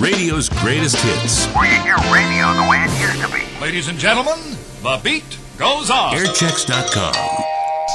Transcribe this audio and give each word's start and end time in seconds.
radio's 0.00 0.48
greatest 0.48 0.96
hits. 0.96 1.46
Where 1.54 1.66
you 1.66 1.80
hear 1.82 1.96
radio 2.12 2.52
the 2.54 2.66
way 2.68 2.82
it 2.82 3.00
used 3.00 3.20
to 3.22 3.32
be. 3.32 3.60
Ladies 3.60 3.88
and 3.88 3.98
gentlemen, 3.98 4.38
the 4.82 5.00
beat 5.04 5.38
goes 5.58 5.90
on. 5.90 6.14
Airchecks.com. 6.14 7.14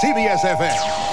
CBS 0.02 0.42
FM. 0.42 1.05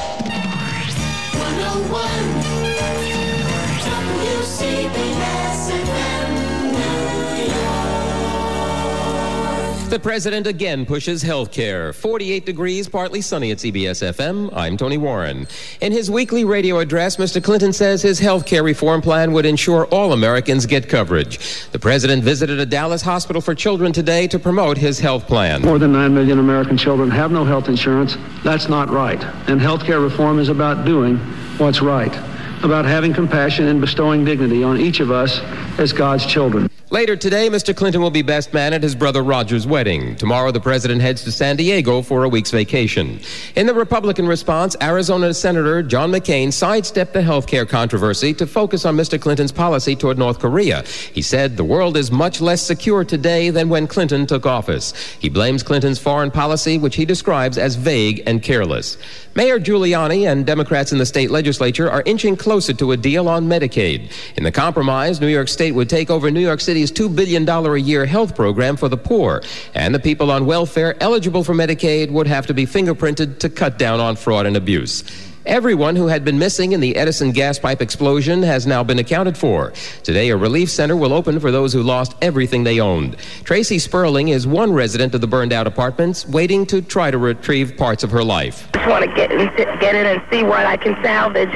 The 9.93 10.01
president 10.01 10.47
again 10.47 10.87
pushes 10.87 11.21
health 11.21 11.53
care. 11.53 11.93
48 11.93 12.47
degrees, 12.47 12.89
partly 12.89 13.21
sunny 13.21 13.51
at 13.51 13.59
CBS 13.59 14.03
FM. 14.03 14.49
I'm 14.57 14.79
Tony 14.79 14.97
Warren. 14.97 15.47
In 15.83 15.93
his 15.93 16.11
weekly 16.11 16.47
radio 16.47 16.79
address, 16.79 17.19
Mr. 17.19 17.45
Clinton 17.45 17.75
says 17.75 18.01
his 18.01 18.19
health 18.19 18.47
care 18.47 18.63
reform 18.63 19.03
plan 19.03 19.35
would 19.35 19.45
ensure 19.45 19.85
all 19.89 20.15
Americans 20.15 20.65
get 20.65 20.89
coverage. 20.89 21.67
The 21.73 21.79
president 21.79 22.25
visited 22.25 22.59
a 22.59 22.65
Dallas 22.65 23.03
hospital 23.03 23.43
for 23.43 23.55
children 23.55 23.93
today 23.93 24.27
to 24.29 24.39
promote 24.39 24.79
his 24.79 24.99
health 24.99 25.27
plan. 25.27 25.61
More 25.61 25.79
than 25.79 25.93
9 25.93 26.15
million 26.15 26.39
American 26.39 26.79
children 26.79 27.11
have 27.11 27.31
no 27.31 27.45
health 27.45 27.69
insurance. 27.69 28.17
That's 28.45 28.71
not 28.71 28.89
right. 28.89 29.23
And 29.47 29.61
health 29.61 29.85
care 29.85 30.01
reform 30.01 30.39
is 30.39 30.49
about 30.49 30.87
doing 30.87 31.19
what's 31.59 31.83
right, 31.83 32.17
about 32.65 32.87
having 32.87 33.13
compassion 33.13 33.67
and 33.67 33.79
bestowing 33.79 34.25
dignity 34.25 34.65
on 34.65 34.81
each 34.81 35.01
of 35.01 35.11
us 35.11 35.41
as 35.79 35.93
God's 35.93 36.25
children. 36.25 36.72
Later 36.93 37.17
today, 37.17 37.49
Mr. 37.49 37.75
Clinton 37.75 38.03
will 38.03 38.11
be 38.11 38.21
best 38.21 38.53
man 38.53 38.75
at 38.75 38.83
his 38.83 38.95
brother 38.95 39.23
Roger's 39.23 39.67
wedding. 39.67 40.15
Tomorrow, 40.17 40.51
the 40.51 40.61
president 40.61 41.01
heads 41.01 41.25
to 41.25 41.33
San 41.33 41.57
Diego 41.57 42.03
for 42.03 42.25
a 42.25 42.29
week's 42.29 42.51
vacation. 42.51 43.19
In 43.57 43.65
the 43.67 43.73
Republican 43.73 44.27
response, 44.27 44.77
Arizona 44.83 45.33
Senator 45.33 45.83
John 45.83 46.13
McCain 46.13 46.53
sidestepped 46.53 47.15
the 47.15 47.23
health 47.23 47.47
care 47.47 47.65
controversy 47.65 48.35
to 48.35 48.47
focus 48.47 48.85
on 48.85 48.95
Mr. 48.95 49.19
Clinton's 49.19 49.53
policy 49.53 49.97
toward 49.97 50.19
North 50.19 50.39
Korea. 50.39 50.83
He 51.15 51.23
said 51.23 51.57
the 51.57 51.65
world 51.65 51.97
is 51.97 52.13
much 52.13 52.43
less 52.43 52.61
secure 52.61 53.07
today 53.07 53.49
than 53.49 53.71
when 53.71 53.87
Clinton 53.87 54.27
took 54.27 54.45
office. 54.45 54.93
He 55.19 55.31
blames 55.31 55.63
Clinton's 55.63 55.99
foreign 55.99 56.31
policy, 56.31 56.77
which 56.77 56.97
he 56.97 57.07
describes 57.07 57.57
as 57.57 57.75
vague 57.75 58.23
and 58.27 58.43
careless. 58.43 58.99
Mayor 59.35 59.59
Giuliani 59.59 60.31
and 60.31 60.45
Democrats 60.45 60.93
in 60.93 60.99
the 60.99 61.07
state 61.07 61.31
legislature 61.31 61.91
are 61.91 62.03
inching 62.05 62.37
closer 62.37 62.75
to 62.75 62.93
a 62.93 62.99
deal 62.99 63.31
on 63.31 63.49
Medicaid. 63.49 64.13
In 64.37 64.45
the 64.45 64.53
compromise, 64.53 65.23
New 65.23 65.29
York 65.29 65.49
State 65.49 65.73
would 65.73 65.89
take 65.89 66.11
over 66.11 66.31
New 66.31 66.41
York 66.41 66.61
City's 66.87 67.09
$2 67.09 67.15
billion 67.15 67.49
a 67.49 67.77
year 67.77 68.07
health 68.07 68.35
program 68.35 68.77
for 68.77 68.89
the 68.89 68.97
poor, 68.97 69.43
and 69.75 69.95
the 69.95 70.01
people 70.01 70.31
on 70.31 70.47
welfare 70.47 71.01
eligible 71.01 71.45
for 71.45 71.55
Medicaid 71.55 72.11
would 72.11 72.27
have 72.27 72.47
to 72.47 72.55
be 72.55 72.67
fingerprinted 72.67 73.39
to 73.39 73.49
cut 73.49 73.79
down 73.79 74.01
on 74.01 74.17
fraud 74.17 74.47
and 74.47 74.57
abuse. 74.57 75.05
Everyone 75.45 75.97
who 75.97 76.07
had 76.07 76.25
been 76.25 76.39
missing 76.39 76.73
in 76.73 76.81
the 76.81 76.95
Edison 76.97 77.33
gas 77.33 77.59
pipe 77.59 77.83
explosion 77.83 78.43
has 78.43 78.65
now 78.65 78.85
been 78.85 79.01
accounted 79.01 79.37
for. 79.37 79.73
Today, 80.05 80.31
a 80.31 80.37
relief 80.37 80.71
center 80.71 80.97
will 80.97 81.13
open 81.13 81.41
for 81.41 81.51
those 81.51 81.73
who 81.73 81.83
lost 81.83 82.15
everything 82.23 82.63
they 82.63 82.81
owned. 82.81 83.17
Tracy 83.45 83.79
Sperling 83.79 84.29
is 84.29 84.47
one 84.47 84.73
resident 84.73 85.15
of 85.15 85.21
the 85.21 85.27
burned 85.27 85.53
out 85.53 85.67
apartments, 85.67 86.27
waiting 86.29 86.65
to 86.67 86.81
try 86.81 87.11
to 87.11 87.19
retrieve 87.19 87.77
parts 87.77 88.05
of 88.05 88.11
her 88.11 88.23
life. 88.23 88.69
I 88.75 88.79
just 88.79 88.89
want 88.89 89.05
to 89.05 89.15
get 89.15 89.33
in, 89.33 89.47
get 89.81 89.95
in 89.95 90.07
and 90.07 90.23
see 90.31 90.45
what 90.45 90.65
I 90.65 90.77
can 90.77 90.97
salvage, 91.03 91.51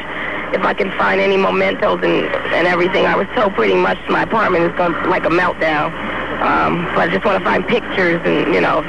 if 0.55 0.63
I 0.63 0.75
can 0.75 0.91
find 0.99 1.21
any 1.21 1.37
mementos 1.37 2.01
and, 2.03 2.27
and 2.55 2.67
everything. 2.67 3.07
I 3.07 3.17
was 3.17 3.27
told 3.35 3.55
pretty 3.55 3.75
much 3.75 3.99
my 4.09 4.23
apartment 4.23 4.65
is 4.65 4.77
going 4.77 4.93
like 5.09 5.25
a 5.25 5.31
meltdown. 5.31 5.93
Um, 6.41 6.85
but 6.95 7.09
I 7.09 7.09
just 7.11 7.25
want 7.25 7.39
to 7.39 7.45
find 7.45 7.67
pictures 7.67 8.21
and, 8.25 8.55
you 8.55 8.61
know, 8.61 8.83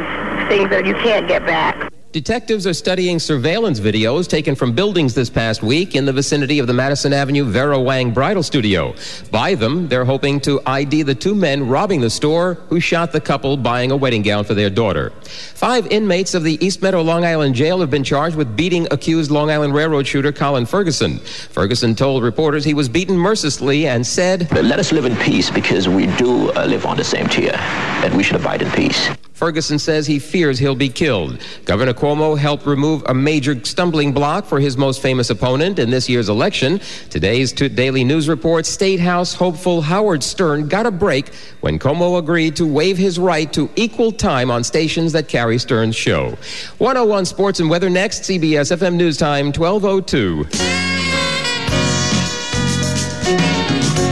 things 0.49 0.69
that 0.69 0.85
you 0.85 0.93
can't 0.95 1.27
get 1.27 1.45
back. 1.45 1.91
Detectives 2.13 2.65
are 2.65 2.73
studying 2.73 3.19
surveillance 3.19 3.81
videos 3.81 4.29
taken 4.29 4.55
from 4.55 4.73
buildings 4.73 5.13
this 5.13 5.29
past 5.29 5.61
week 5.61 5.93
in 5.93 6.05
the 6.05 6.13
vicinity 6.13 6.57
of 6.57 6.65
the 6.65 6.73
Madison 6.73 7.11
Avenue 7.11 7.43
Vera 7.43 7.77
Wang 7.77 8.13
Bridal 8.13 8.43
Studio. 8.43 8.95
By 9.29 9.55
them, 9.55 9.89
they're 9.89 10.05
hoping 10.05 10.39
to 10.41 10.61
ID 10.65 11.03
the 11.03 11.13
two 11.13 11.35
men 11.35 11.67
robbing 11.67 11.99
the 11.99 12.09
store 12.09 12.53
who 12.69 12.79
shot 12.79 13.11
the 13.11 13.19
couple 13.19 13.57
buying 13.57 13.91
a 13.91 13.95
wedding 13.97 14.21
gown 14.21 14.45
for 14.45 14.53
their 14.53 14.69
daughter. 14.69 15.09
Five 15.21 15.85
inmates 15.87 16.33
of 16.33 16.43
the 16.43 16.57
East 16.65 16.81
Meadow 16.81 17.01
Long 17.01 17.25
Island 17.25 17.55
jail 17.55 17.81
have 17.81 17.91
been 17.91 18.05
charged 18.05 18.37
with 18.37 18.55
beating 18.55 18.87
accused 18.89 19.29
Long 19.29 19.51
Island 19.51 19.73
Railroad 19.75 20.07
shooter 20.07 20.31
Colin 20.31 20.65
Ferguson. 20.65 21.17
Ferguson 21.19 21.93
told 21.93 22.23
reporters 22.23 22.63
he 22.63 22.73
was 22.73 22.87
beaten 22.87 23.17
mercilessly 23.17 23.85
and 23.85 24.07
said, 24.07 24.49
Let 24.53 24.79
us 24.79 24.93
live 24.93 25.03
in 25.03 25.17
peace 25.17 25.49
because 25.49 25.89
we 25.89 26.05
do 26.15 26.53
uh, 26.53 26.65
live 26.65 26.85
on 26.85 26.95
the 26.95 27.03
same 27.03 27.27
tier, 27.27 27.51
and 27.53 28.15
we 28.15 28.23
should 28.23 28.37
abide 28.37 28.61
in 28.61 28.71
peace. 28.71 29.09
Ferguson 29.37 29.77
says 29.77 30.07
he 30.07 30.17
fears 30.17 30.57
he'll 30.57 30.73
be 30.73 30.89
killed. 30.89 31.39
Governor 31.63 31.93
Cuomo 31.93 32.35
helped 32.35 32.65
remove 32.65 33.03
a 33.05 33.13
major 33.13 33.63
stumbling 33.63 34.11
block 34.11 34.45
for 34.45 34.59
his 34.59 34.77
most 34.77 34.99
famous 34.99 35.29
opponent 35.29 35.77
in 35.77 35.91
this 35.91 36.09
year's 36.09 36.27
election. 36.27 36.81
Today's 37.11 37.53
Daily 37.53 38.03
News 38.03 38.27
report 38.27 38.65
State 38.65 38.99
House 38.99 39.35
hopeful 39.35 39.81
Howard 39.81 40.23
Stern 40.23 40.67
got 40.67 40.87
a 40.87 40.91
break 40.91 41.35
when 41.61 41.77
Cuomo 41.77 42.17
agreed 42.17 42.55
to 42.55 42.65
waive 42.65 42.97
his 42.97 43.19
right 43.19 43.53
to 43.53 43.69
equal 43.75 44.11
time 44.11 44.49
on 44.49 44.63
stations 44.63 45.11
that 45.11 45.27
carry 45.27 45.59
Stern's 45.59 45.95
show. 45.95 46.35
101 46.79 47.25
Sports 47.25 47.59
and 47.59 47.69
Weather 47.69 47.91
next, 47.91 48.23
CBS 48.23 48.75
FM 48.75 48.95
News 48.95 49.17
Time, 49.17 49.51
1202. 49.51 50.45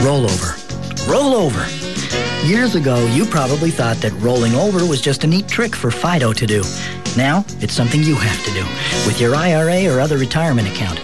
Rollover. 0.06 1.10
Roll 1.10 1.34
over. 1.34 1.85
Years 2.46 2.76
ago, 2.76 3.04
you 3.06 3.24
probably 3.24 3.72
thought 3.72 3.96
that 3.96 4.12
rolling 4.22 4.54
over 4.54 4.86
was 4.86 5.00
just 5.00 5.24
a 5.24 5.26
neat 5.26 5.48
trick 5.48 5.74
for 5.74 5.90
Fido 5.90 6.32
to 6.32 6.46
do. 6.46 6.62
Now, 7.16 7.44
it's 7.58 7.74
something 7.74 8.04
you 8.04 8.14
have 8.14 8.44
to 8.44 8.52
do 8.52 8.62
with 9.04 9.20
your 9.20 9.34
IRA 9.34 9.92
or 9.92 9.98
other 9.98 10.16
retirement 10.16 10.68
account. 10.68 11.00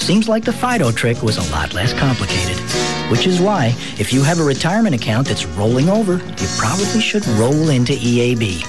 Seems 0.00 0.28
like 0.28 0.44
the 0.44 0.52
Fido 0.52 0.92
trick 0.92 1.24
was 1.24 1.38
a 1.38 1.52
lot 1.52 1.74
less 1.74 1.92
complicated. 1.92 2.85
Which 3.10 3.28
is 3.28 3.40
why, 3.40 3.74
if 3.98 4.12
you 4.12 4.22
have 4.22 4.40
a 4.40 4.44
retirement 4.44 4.94
account 4.94 5.28
that's 5.28 5.46
rolling 5.46 5.88
over, 5.88 6.14
you 6.14 6.48
probably 6.58 7.00
should 7.00 7.24
roll 7.28 7.68
into 7.68 7.92
EAB. 7.92 8.64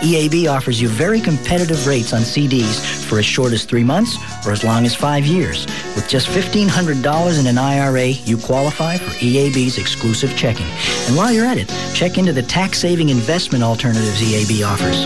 EAB 0.00 0.48
offers 0.48 0.80
you 0.80 0.88
very 0.88 1.20
competitive 1.20 1.86
rates 1.86 2.12
on 2.12 2.22
CDs 2.22 3.04
for 3.04 3.18
as 3.18 3.26
short 3.26 3.52
as 3.52 3.64
three 3.64 3.82
months 3.82 4.16
or 4.46 4.52
as 4.52 4.62
long 4.62 4.86
as 4.86 4.94
five 4.94 5.26
years. 5.26 5.66
With 5.96 6.08
just 6.08 6.28
$1,500 6.28 7.40
in 7.40 7.46
an 7.48 7.58
IRA, 7.58 8.06
you 8.06 8.38
qualify 8.38 8.96
for 8.96 9.10
EAB's 9.18 9.76
exclusive 9.76 10.36
checking. 10.36 10.66
And 11.08 11.16
while 11.16 11.32
you're 11.32 11.44
at 11.44 11.58
it, 11.58 11.68
check 11.92 12.16
into 12.16 12.32
the 12.32 12.42
tax-saving 12.42 13.08
investment 13.08 13.64
alternatives 13.64 14.22
EAB 14.22 14.64
offers. 14.64 15.04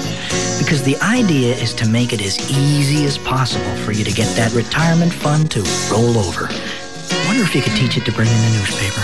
Because 0.63 0.83
the 0.83 0.97
idea 0.99 1.55
is 1.57 1.73
to 1.75 1.89
make 1.89 2.13
it 2.13 2.21
as 2.21 2.39
easy 2.51 3.07
as 3.07 3.17
possible 3.17 3.75
for 3.77 3.93
you 3.93 4.05
to 4.05 4.13
get 4.13 4.29
that 4.37 4.53
retirement 4.53 5.13
fund 5.13 5.51
to 5.53 5.63
roll 5.91 6.19
over. 6.19 6.49
Wonder 7.35 7.49
if 7.49 7.57
you 7.57 7.63
could 7.63 7.75
teach 7.75 7.97
it 7.97 8.05
to 8.05 8.13
bring 8.13 8.29
in 8.29 8.41
the 8.43 8.51
newspaper. 8.59 9.01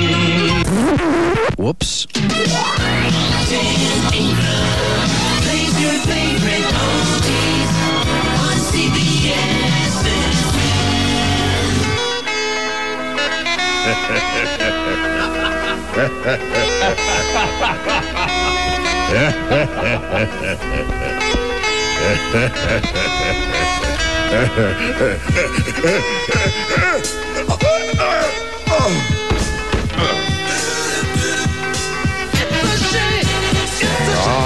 Whoops. 1.58 2.08
Oh, 15.96 16.00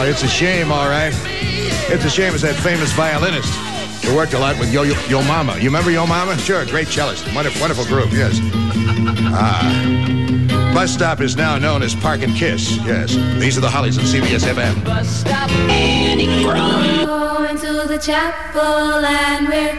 it's 0.05 0.23
a 0.23 0.27
shame, 0.27 0.71
all 0.71 0.89
right. 0.89 1.13
It's 1.89 2.03
a 2.03 2.09
shame 2.09 2.33
it's 2.33 2.43
that 2.43 2.55
famous 2.55 2.91
violinist 2.91 3.53
who 4.03 4.13
worked 4.13 4.33
a 4.33 4.39
lot 4.39 4.59
with 4.59 4.73
Yo 4.73 4.83
Yo, 4.83 4.95
Yo 5.07 5.23
Mama. 5.23 5.55
You 5.55 5.65
remember 5.65 5.91
Yo 5.91 6.05
Mama? 6.05 6.37
Sure, 6.39 6.65
great 6.65 6.89
cellist. 6.89 7.25
Wonderful, 7.33 7.61
wonderful 7.61 7.85
group, 7.85 8.11
yes. 8.11 8.37
Ah. 9.31 10.26
Bus 10.73 10.93
stop 10.93 11.21
is 11.21 11.35
now 11.35 11.57
known 11.57 11.81
as 11.81 11.95
Park 11.95 12.21
and 12.21 12.35
Kiss. 12.35 12.77
Yes. 12.77 13.15
These 13.39 13.57
are 13.57 13.61
the 13.61 13.69
Hollies 13.69 13.97
on 13.97 14.05
CBS 14.05 14.45
FM. 14.45 14.83
Bus 14.85 15.07
stop 15.07 15.49
Annie 15.69 16.43
Brown. 16.43 17.05
Going 17.05 17.57
to 17.57 17.87
the 17.87 17.97
chapel 17.97 18.61
and 18.61 19.47
we're 19.47 19.73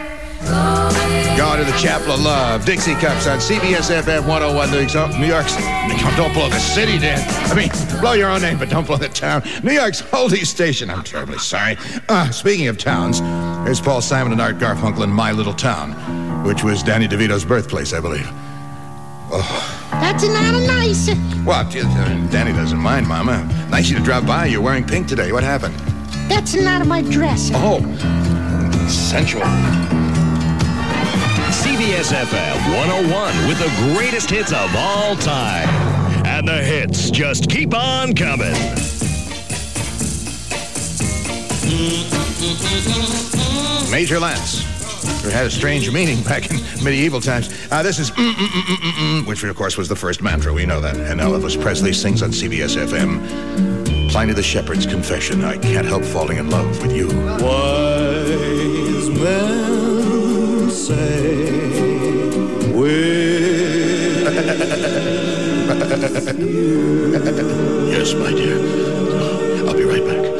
going. 0.45 1.37
Going 1.37 1.59
to 1.59 1.71
the 1.71 1.77
Chapel 1.77 2.11
of 2.11 2.19
Love. 2.21 2.65
Dixie 2.65 2.95
Cups 2.95 3.27
on 3.27 3.39
CBS 3.39 3.89
FM 4.01 4.27
101 4.27 4.71
New 4.71 4.79
York. 4.87 5.17
New 5.17 5.25
York's. 5.25 5.55
Don't 6.17 6.33
blow 6.33 6.49
the 6.49 6.59
city, 6.59 6.99
Dan. 6.99 7.23
I 7.49 7.55
mean, 7.55 7.69
blow 8.01 8.11
your 8.13 8.29
own 8.29 8.41
name, 8.41 8.57
but 8.57 8.69
don't 8.69 8.85
blow 8.85 8.97
the 8.97 9.07
town. 9.07 9.43
New 9.63 9.71
York's 9.71 10.01
oldie 10.01 10.45
station. 10.45 10.89
I'm 10.89 11.03
terribly 11.03 11.37
sorry. 11.37 11.77
Uh, 12.09 12.29
speaking 12.31 12.67
of 12.67 12.77
towns, 12.77 13.19
here's 13.65 13.79
Paul 13.79 14.01
Simon 14.01 14.33
and 14.33 14.41
Art 14.41 14.57
Garfunkel 14.57 15.03
in 15.03 15.11
My 15.11 15.31
Little 15.31 15.53
Town, 15.53 15.93
which 16.43 16.63
was 16.63 16.83
Danny 16.83 17.07
DeVito's 17.07 17.45
birthplace, 17.45 17.93
I 17.93 18.01
believe. 18.01 18.29
That's 19.91 20.23
not 20.27 20.53
a 20.55 20.67
nice. 20.67 21.09
Well, 21.45 21.65
uh, 21.65 22.27
Danny 22.29 22.51
doesn't 22.53 22.77
mind, 22.77 23.07
Mama. 23.07 23.43
Nice 23.69 23.89
you 23.89 23.97
to 23.97 24.03
drop 24.03 24.25
by. 24.25 24.45
You're 24.45 24.61
wearing 24.61 24.85
pink 24.85 25.07
today. 25.07 25.31
What 25.31 25.43
happened? 25.43 25.75
That's 26.29 26.53
not 26.53 26.85
my 26.85 27.01
dress. 27.01 27.49
Oh, 27.53 27.79
sensual. 28.87 29.41
CBS 31.49 32.13
FM 32.13 32.77
101 32.77 33.47
with 33.47 33.57
the 33.57 33.93
greatest 33.93 34.29
hits 34.29 34.51
of 34.51 34.73
all 34.75 35.15
time. 35.15 35.67
And 36.25 36.47
the 36.47 36.63
hits 36.63 37.09
just 37.09 37.49
keep 37.49 37.73
on 37.73 38.13
coming. 38.13 38.53
Major 43.91 44.19
Lance. 44.19 44.78
It 45.03 45.31
had 45.31 45.45
a 45.45 45.51
strange 45.51 45.91
meaning 45.91 46.23
back 46.23 46.49
in 46.49 46.57
medieval 46.83 47.21
times. 47.21 47.49
Uh, 47.71 47.83
this 47.83 47.99
is 47.99 48.11
mm, 48.11 48.31
mm, 48.31 48.33
mm, 48.33 48.61
mm, 48.61 48.75
mm, 48.75 49.21
mm, 49.21 49.27
which 49.27 49.43
of 49.43 49.55
course 49.55 49.77
was 49.77 49.87
the 49.87 49.95
first 49.95 50.21
mantra. 50.21 50.53
We 50.53 50.65
know 50.65 50.81
that. 50.81 50.97
And 50.97 51.19
Elvis 51.19 51.61
Presley 51.61 51.93
sings 51.93 52.21
on 52.21 52.31
CBS 52.31 52.77
FM. 52.77 54.09
Pliny 54.11 54.33
the 54.33 54.43
Shepherd's 54.43 54.85
Confession. 54.85 55.43
I 55.43 55.57
can't 55.57 55.85
help 55.85 56.03
falling 56.03 56.37
in 56.37 56.49
love 56.49 56.81
with 56.81 56.95
you. 56.95 57.07
Wise 57.07 59.09
men 59.09 60.69
say 60.71 61.51
we 62.71 62.89
yes, 67.89 68.13
my 68.13 68.31
dear. 68.31 68.57
I'll 69.67 69.75
be 69.75 69.83
right 69.83 70.05
back. 70.05 70.38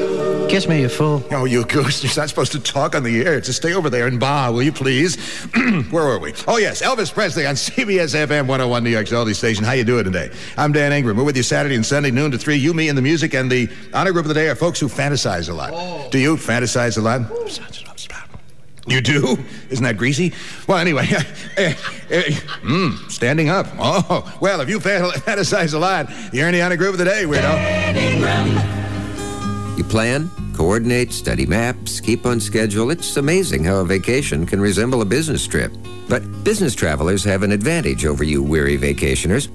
Kiss 0.50 0.68
me, 0.68 0.82
you 0.82 0.90
fool. 0.90 1.24
Oh, 1.30 1.46
you 1.46 1.64
goose. 1.64 2.04
You're 2.04 2.12
not 2.20 2.28
supposed 2.28 2.52
to 2.54 2.60
talk 2.60 2.96
on 2.96 3.04
the 3.04 3.22
air. 3.22 3.40
Just 3.40 3.60
stay 3.60 3.76
over 3.76 3.88
there 3.88 4.08
and 4.08 4.20
bah, 4.20 4.50
will 4.50 4.64
you 4.64 4.72
please? 4.72 5.16
Where 5.92 6.06
were 6.06 6.18
we? 6.18 6.34
Oh, 6.48 6.58
yes, 6.58 6.82
Elvis 6.82 7.14
Presley 7.14 7.46
on 7.46 7.54
CBS 7.56 8.16
FM 8.16 8.48
101 8.48 8.84
New 8.84 8.90
York's 8.90 9.12
oldie 9.12 9.36
station. 9.36 9.64
How 9.64 9.74
you 9.74 9.84
doing 9.84 10.06
today? 10.06 10.32
I'm 10.58 10.72
Dan 10.72 10.92
Ingram. 10.92 11.18
We're 11.18 11.24
with 11.24 11.38
you 11.38 11.44
Saturday 11.44 11.76
and 11.76 11.86
Sunday, 11.86 12.10
noon 12.10 12.32
to 12.32 12.40
3. 12.40 12.56
You, 12.56 12.74
me, 12.74 12.90
and 12.90 12.98
the 12.98 13.02
music. 13.04 13.36
And 13.36 13.52
the 13.52 13.70
honor 13.94 14.12
group 14.12 14.26
of 14.26 14.30
the 14.30 14.34
day 14.34 14.50
are 14.50 14.56
folks 14.56 14.80
who 14.80 14.88
fantasize 14.88 15.50
a 15.50 15.54
lot. 15.54 16.12
Do 16.12 16.18
you 16.18 16.36
fantasize 16.36 16.98
a 16.98 17.02
lot? 17.02 17.22
You 18.88 19.02
do? 19.02 19.38
Isn't 19.70 19.84
that 19.84 19.98
greasy? 19.98 20.34
Well, 20.68 20.80
anyway, 20.80 21.04
mm, 22.64 23.12
standing 23.12 23.50
up. 23.50 23.68
Oh, 23.78 24.36
well, 24.42 24.62
if 24.62 24.70
you 24.70 24.80
fantasize 24.80 25.76
a 25.76 25.78
lot, 25.78 26.10
you're 26.34 26.48
in 26.48 26.54
the 26.56 26.64
honor 26.64 26.76
group 26.76 26.94
of 26.94 26.98
the 26.98 27.06
day, 27.06 27.26
weirdo. 27.26 28.79
You 29.80 29.86
plan, 29.86 30.30
coordinate, 30.58 31.14
study 31.14 31.46
maps, 31.46 32.02
keep 32.02 32.26
on 32.26 32.42
schedule. 32.42 32.92
It's 32.92 33.16
amazing 33.16 33.64
how 33.64 33.78
a 33.78 33.86
vacation 33.86 34.46
can 34.46 34.60
resemble 34.60 35.02
a 35.02 35.06
business 35.06 35.48
trip. 35.48 35.72
But 36.10 36.44
business 36.44 36.76
travelers 36.76 37.24
have 37.24 37.44
an 37.44 37.54
advantage 37.54 38.04
over 38.04 38.26
you 38.26 38.44
weary 38.44 38.78
vacationers. 38.78 39.48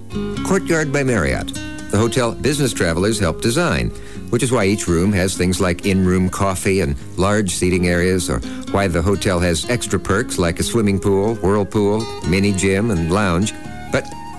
Courtyard 0.47 0.91
by 0.91 1.03
Marriott, 1.03 1.53
the 1.91 1.99
hotel 1.99 2.33
business 2.33 2.73
travelers 2.73 3.19
help 3.19 3.43
design, 3.43 3.91
which 4.31 4.43
is 4.43 4.51
why 4.51 4.65
each 4.65 4.89
room 4.89 5.13
has 5.13 5.37
things 5.37 5.61
like 5.61 5.85
in-room 5.85 6.31
coffee 6.31 6.81
and 6.81 6.97
large 7.19 7.51
seating 7.51 7.89
areas, 7.89 8.31
or 8.31 8.39
why 8.71 8.89
the 8.89 9.03
hotel 9.03 9.39
has 9.41 9.69
extra 9.69 10.01
perks 10.01 10.39
like 10.39 10.59
a 10.59 10.63
swimming 10.63 10.99
pool, 10.99 11.35
whirlpool, 11.35 12.01
mini 12.27 12.53
gym, 12.53 12.91
and 12.91 13.13
lounge. 13.13 13.53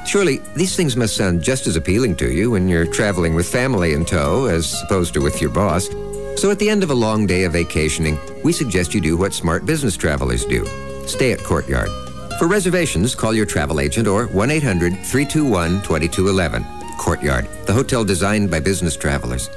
Surely, 0.06 0.40
these 0.56 0.76
things 0.76 0.96
must 0.96 1.18
sound 1.18 1.42
just 1.42 1.66
as 1.66 1.76
appealing 1.76 2.16
to 2.18 2.32
you 2.32 2.52
when 2.52 2.68
you're 2.68 2.86
traveling 2.86 3.34
with 3.34 3.48
family 3.48 3.94
in 3.94 4.06
tow 4.06 4.46
as 4.46 4.80
opposed 4.84 5.16
to 5.16 5.20
with 5.20 5.42
your 5.42 5.50
boss. 5.50 5.90
So 6.38 6.52
at 6.52 6.60
the 6.60 6.70
end 6.70 6.84
of 6.84 6.92
a 6.92 6.96
long 6.96 7.26
day 7.26 7.46
of 7.46 7.54
vacationing, 7.54 8.20
we 8.44 8.54
suggest 8.54 8.94
you 8.94 9.02
do 9.02 9.18
what 9.18 9.34
smart 9.34 9.66
business 9.66 9.98
travelers 9.98 10.46
do. 10.46 10.64
Stay 11.08 11.32
at 11.32 11.44
Courtyard. 11.44 11.90
For 12.38 12.48
reservations, 12.48 13.16
call 13.16 13.34
your 13.34 13.48
travel 13.48 13.80
agent 13.80 14.08
or 14.08 14.28
1-800-321-2211. 14.28 16.98
Courtyard, 16.98 17.48
the 17.66 17.74
hotel 17.74 18.06
designed 18.06 18.52
by 18.52 18.60
business 18.60 18.96
travelers. 18.96 19.50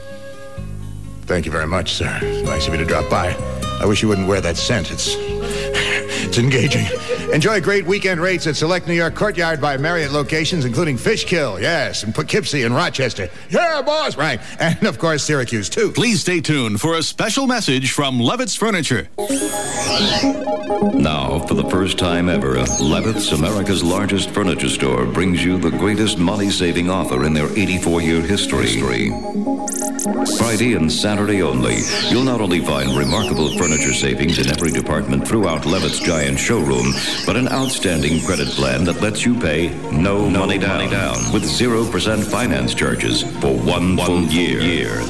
Thank 1.23 1.45
you 1.45 1.53
very 1.53 1.67
much, 1.67 1.93
sir. 1.93 2.19
It's 2.23 2.49
nice 2.49 2.67
of 2.67 2.73
you 2.73 2.79
to 2.79 2.87
drop 2.87 3.11
by. 3.11 3.37
I 3.81 3.87
wish 3.87 4.03
you 4.03 4.09
wouldn't 4.09 4.27
wear 4.29 4.41
that 4.41 4.57
scent. 4.57 4.91
It's 4.91 5.09
it's 5.19 6.39
engaging. 6.39 6.87
Enjoy 7.33 7.61
great 7.61 7.85
weekend 7.87 8.21
rates 8.21 8.47
at 8.47 8.57
select 8.57 8.89
New 8.89 8.95
York 8.95 9.15
Courtyard 9.15 9.61
by 9.61 9.77
Marriott 9.77 10.13
locations, 10.13 10.65
including 10.65 10.97
Fishkill, 10.97 11.61
yes, 11.61 12.03
and 12.03 12.15
Poughkeepsie 12.15 12.63
and 12.63 12.75
Rochester. 12.75 13.29
Yeah, 13.51 13.83
boss, 13.83 14.17
right. 14.17 14.41
And 14.61 14.83
of 14.87 14.99
course, 14.99 15.23
Syracuse, 15.25 15.69
too. 15.69 15.93
Please 15.93 16.21
stay 16.21 16.41
tuned 16.41 16.81
for 16.81 16.97
a 16.97 17.03
special 17.03 17.47
message 17.47 17.93
from 17.93 18.19
Levitz 18.19 18.57
Furniture. 18.57 19.09
Now, 20.95 21.39
for 21.41 21.55
the 21.55 21.69
first 21.71 21.99
time 21.99 22.29
ever, 22.29 22.57
Levitz, 22.57 23.33
America's 23.33 23.85
largest 23.85 24.31
furniture 24.31 24.69
store, 24.69 25.07
brings 25.07 25.45
you 25.45 25.59
the 25.59 25.71
greatest 25.71 26.19
money 26.19 26.51
saving 26.51 26.91
offer 26.91 27.25
in 27.25 27.35
their 27.35 27.51
84 27.59 28.03
year 28.03 28.21
history. 28.21 28.81
Friday 30.39 30.75
and 30.75 30.91
Saturday 30.91 31.43
only, 31.43 31.79
you'll 32.09 32.25
not 32.25 32.41
only 32.41 32.61
find 32.61 32.97
remarkable 32.97 33.57
furniture 33.59 33.93
savings 33.93 34.39
in 34.39 34.49
every 34.49 34.71
department 34.71 35.27
throughout 35.27 35.63
Levitz 35.63 36.03
giant 36.05 36.39
showroom, 36.39 36.93
but 37.27 37.37
an 37.37 37.49
outstanding 37.49 38.23
credit 38.25 38.49
plan 38.49 38.85
that 38.85 39.01
lets 39.01 39.25
you 39.25 39.39
pay 39.39 39.69
no, 39.91 40.29
money, 40.29 40.59
down, 40.59 41.33
with 41.33 41.45
0% 41.45 42.25
finance 42.25 42.75
charges 42.75 43.23
for 43.41 43.55
one, 43.57 43.97
full 43.99 44.23
year. 44.25 44.61
year. 44.61 45.01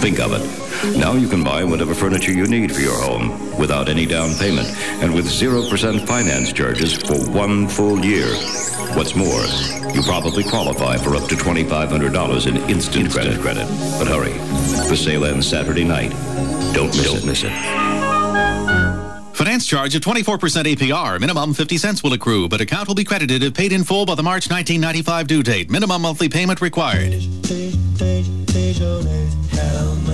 Think 0.00 0.20
of 0.20 0.32
it. 0.32 0.98
Now 0.98 1.14
you 1.14 1.28
can 1.28 1.42
buy 1.42 1.64
whatever 1.64 1.94
furniture 1.94 2.32
you 2.32 2.46
need 2.46 2.74
for 2.74 2.80
your 2.80 2.96
home 3.00 3.58
without 3.58 3.88
any 3.88 4.06
down 4.06 4.34
payment 4.34 4.68
and 5.02 5.14
with 5.14 5.26
0% 5.26 6.06
finance 6.06 6.52
charges 6.52 6.92
for 6.92 7.16
one 7.30 7.68
full 7.68 8.04
year. 8.04 8.28
What's 8.94 9.14
more, 9.14 9.44
you 9.94 10.02
probably 10.02 10.44
qualify 10.44 10.96
for 10.96 11.16
up 11.16 11.28
to 11.28 11.34
$2,500 11.34 12.46
in 12.46 12.56
instant, 12.70 13.10
credit. 13.10 13.40
credit. 13.40 13.66
But 13.98 14.08
hurry, 14.08 14.32
the 14.88 14.96
sale 14.96 15.24
ends 15.24 15.48
Saturday 15.48 15.84
night. 15.84 16.10
Don't 16.72 16.88
miss 16.88 17.14
it. 17.14 17.26
Miss 17.26 17.42
it. 17.44 17.85
Finance 19.56 19.66
charge 19.66 19.94
of 19.94 20.02
24% 20.02 20.38
APR. 20.74 21.18
Minimum 21.18 21.54
50 21.54 21.78
cents 21.78 22.02
will 22.02 22.12
accrue, 22.12 22.46
but 22.46 22.60
account 22.60 22.88
will 22.88 22.94
be 22.94 23.04
credited 23.04 23.42
if 23.42 23.54
paid 23.54 23.72
in 23.72 23.84
full 23.84 24.04
by 24.04 24.14
the 24.14 24.22
March 24.22 24.50
1995 24.50 25.26
due 25.26 25.42
date. 25.42 25.70
Minimum 25.70 26.02
monthly 26.02 26.28
payment 26.28 26.60
required. 26.60 27.14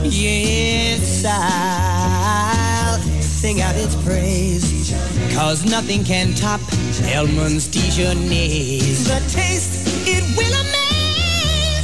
Yes, 0.05 1.25
I'll 1.27 3.01
sing 3.21 3.61
out 3.61 3.75
its 3.75 3.97
praise. 4.05 4.95
Cause 5.35 5.65
nothing 5.69 6.05
can 6.05 6.35
top 6.35 6.61
Hellmann's 7.01 7.67
Dijonnaise. 7.67 9.09
The 9.09 9.19
taste, 9.37 10.07
it 10.07 10.23
will 10.37 10.55
amaze. 10.55 10.92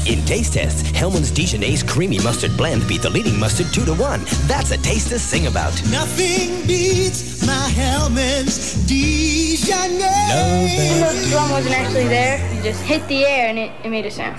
In 0.08 0.24
taste 0.24 0.54
tests, 0.54 0.90
Hellmann's 0.92 1.30
Dijonnaise 1.30 1.86
Creamy 1.86 2.18
Mustard 2.20 2.56
Blend 2.56 2.88
beat 2.88 3.02
the 3.02 3.10
leading 3.10 3.38
mustard 3.38 3.66
2 3.74 3.84
to 3.84 3.92
1. 3.92 4.24
That's 4.46 4.70
a 4.70 4.78
taste 4.78 5.10
to 5.10 5.18
sing 5.18 5.48
about. 5.48 5.74
Nothing 5.90 6.66
beats 6.66 7.46
my 7.46 7.68
Hellmann's 7.68 8.74
Dijonnaise. 8.86 10.00
The 11.22 11.28
drum 11.28 11.50
wasn't 11.50 11.74
actually 11.74 12.08
there. 12.08 12.38
You 12.54 12.62
just 12.62 12.80
hit 12.84 13.06
the 13.08 13.26
air 13.26 13.48
and 13.48 13.58
it, 13.58 13.70
it 13.84 13.90
made 13.90 14.06
a 14.06 14.10
sound. 14.10 14.36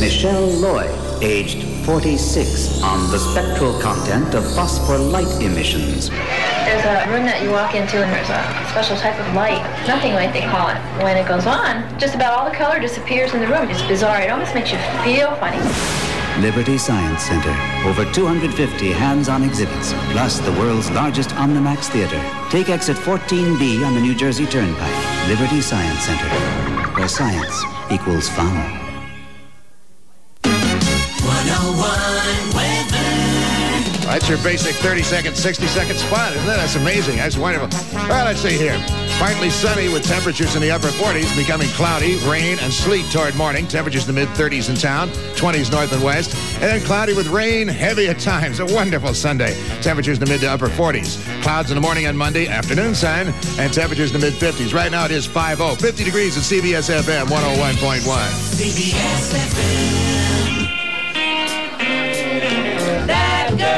Michelle 0.00 0.44
Lloyd, 0.44 0.90
aged 1.22 1.71
46, 1.84 2.82
on 2.82 3.10
the 3.10 3.18
spectral 3.18 3.78
content 3.80 4.34
of 4.34 4.44
phosphor 4.54 4.98
light 4.98 5.42
emissions. 5.42 6.10
There's 6.10 6.84
a 6.84 7.10
room 7.10 7.26
that 7.26 7.42
you 7.42 7.50
walk 7.50 7.74
into 7.74 8.02
and 8.02 8.12
there's 8.12 8.30
a 8.30 8.42
special 8.70 8.96
type 8.96 9.18
of 9.18 9.34
light, 9.34 9.62
nothing 9.86 10.14
light 10.14 10.32
they 10.32 10.46
call 10.46 10.68
it. 10.68 10.78
When 11.02 11.16
it 11.16 11.26
goes 11.26 11.46
on, 11.46 11.82
just 11.98 12.14
about 12.14 12.38
all 12.38 12.48
the 12.48 12.56
color 12.56 12.78
disappears 12.80 13.34
in 13.34 13.40
the 13.40 13.48
room. 13.48 13.68
It's 13.68 13.82
bizarre. 13.82 14.22
It 14.22 14.30
almost 14.30 14.54
makes 14.54 14.70
you 14.70 14.78
feel 15.02 15.34
funny. 15.36 15.58
Liberty 16.40 16.78
Science 16.78 17.22
Center. 17.22 17.52
Over 17.84 18.10
250 18.12 18.92
hands-on 18.92 19.42
exhibits, 19.42 19.92
plus 20.12 20.38
the 20.40 20.52
world's 20.52 20.90
largest 20.92 21.30
Omnimax 21.30 21.90
theater. 21.90 22.20
Take 22.50 22.70
exit 22.70 22.96
14B 22.96 23.84
on 23.84 23.94
the 23.94 24.00
New 24.00 24.14
Jersey 24.14 24.46
Turnpike. 24.46 25.28
Liberty 25.28 25.60
Science 25.60 26.00
Center, 26.00 26.28
where 26.94 27.08
science 27.08 27.62
equals 27.90 28.28
fun. 28.30 28.81
That's 34.12 34.28
your 34.28 34.36
basic 34.44 34.74
30 34.74 35.02
second, 35.04 35.34
60 35.34 35.66
second 35.68 35.96
spot, 35.96 36.32
isn't 36.36 36.44
it? 36.44 36.56
That's 36.56 36.74
amazing. 36.74 37.16
That's 37.16 37.38
wonderful. 37.38 37.70
Well, 37.94 38.26
let's 38.26 38.42
see 38.42 38.58
here. 38.58 38.78
Partly 39.18 39.48
sunny 39.48 39.88
with 39.88 40.04
temperatures 40.04 40.54
in 40.54 40.60
the 40.60 40.70
upper 40.70 40.88
40s, 40.88 41.34
becoming 41.34 41.68
cloudy, 41.68 42.18
rain, 42.28 42.58
and 42.60 42.70
sleet 42.70 43.10
toward 43.10 43.34
morning. 43.36 43.66
Temperatures 43.66 44.06
in 44.06 44.14
the 44.14 44.20
mid 44.20 44.28
30s 44.36 44.68
in 44.68 44.76
town, 44.76 45.08
20s 45.34 45.72
north 45.72 45.94
and 45.94 46.04
west. 46.04 46.36
And 46.56 46.64
then 46.64 46.82
cloudy 46.82 47.14
with 47.14 47.28
rain, 47.28 47.66
heavy 47.66 48.06
at 48.08 48.18
times. 48.18 48.60
A 48.60 48.66
wonderful 48.66 49.14
Sunday. 49.14 49.54
Temperatures 49.80 50.18
in 50.18 50.24
the 50.26 50.30
mid 50.30 50.42
to 50.42 50.52
upper 50.52 50.68
40s. 50.68 51.16
Clouds 51.42 51.70
in 51.70 51.76
the 51.76 51.80
morning 51.80 52.06
on 52.06 52.14
Monday, 52.14 52.48
afternoon 52.48 52.94
sun, 52.94 53.32
and 53.58 53.72
temperatures 53.72 54.14
in 54.14 54.20
the 54.20 54.26
mid 54.26 54.34
50s. 54.34 54.74
Right 54.74 54.90
now 54.90 55.06
it 55.06 55.10
is 55.10 55.24
50, 55.26 55.76
50 55.76 56.04
degrees 56.04 56.36
at 56.36 56.42
CBS 56.42 56.90
FM 56.90 57.28
101.1. 57.28 58.02
CBS 58.60 59.32
FM. 59.32 60.11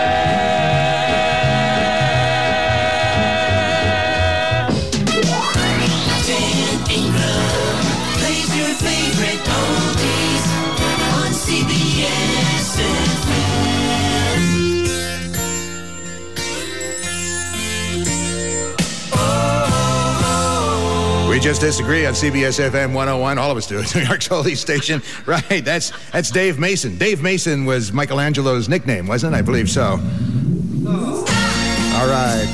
That 0.05 0.54
We 21.35 21.41
just 21.41 21.61
disagree 21.61 22.07
on 22.07 22.15
CBS 22.15 22.61
FM 22.71 22.95
101. 22.95 23.39
All 23.39 23.51
of 23.51 23.57
us 23.57 23.67
do. 23.67 23.83
New 23.99 24.07
York's 24.07 24.29
holy 24.29 24.55
station. 24.55 25.03
Right. 25.27 25.65
That's 25.65 25.91
that's 26.13 26.31
Dave 26.31 26.61
Mason. 26.61 26.97
Dave 26.97 27.23
Mason 27.23 27.65
was 27.65 27.93
Michelangelo's 27.93 28.69
nickname, 28.69 29.09
wasn't 29.09 29.35
it? 29.35 29.39
I 29.39 29.43
believe 29.43 29.69
so. 29.69 29.83
All 29.83 29.99
right. 32.07 32.47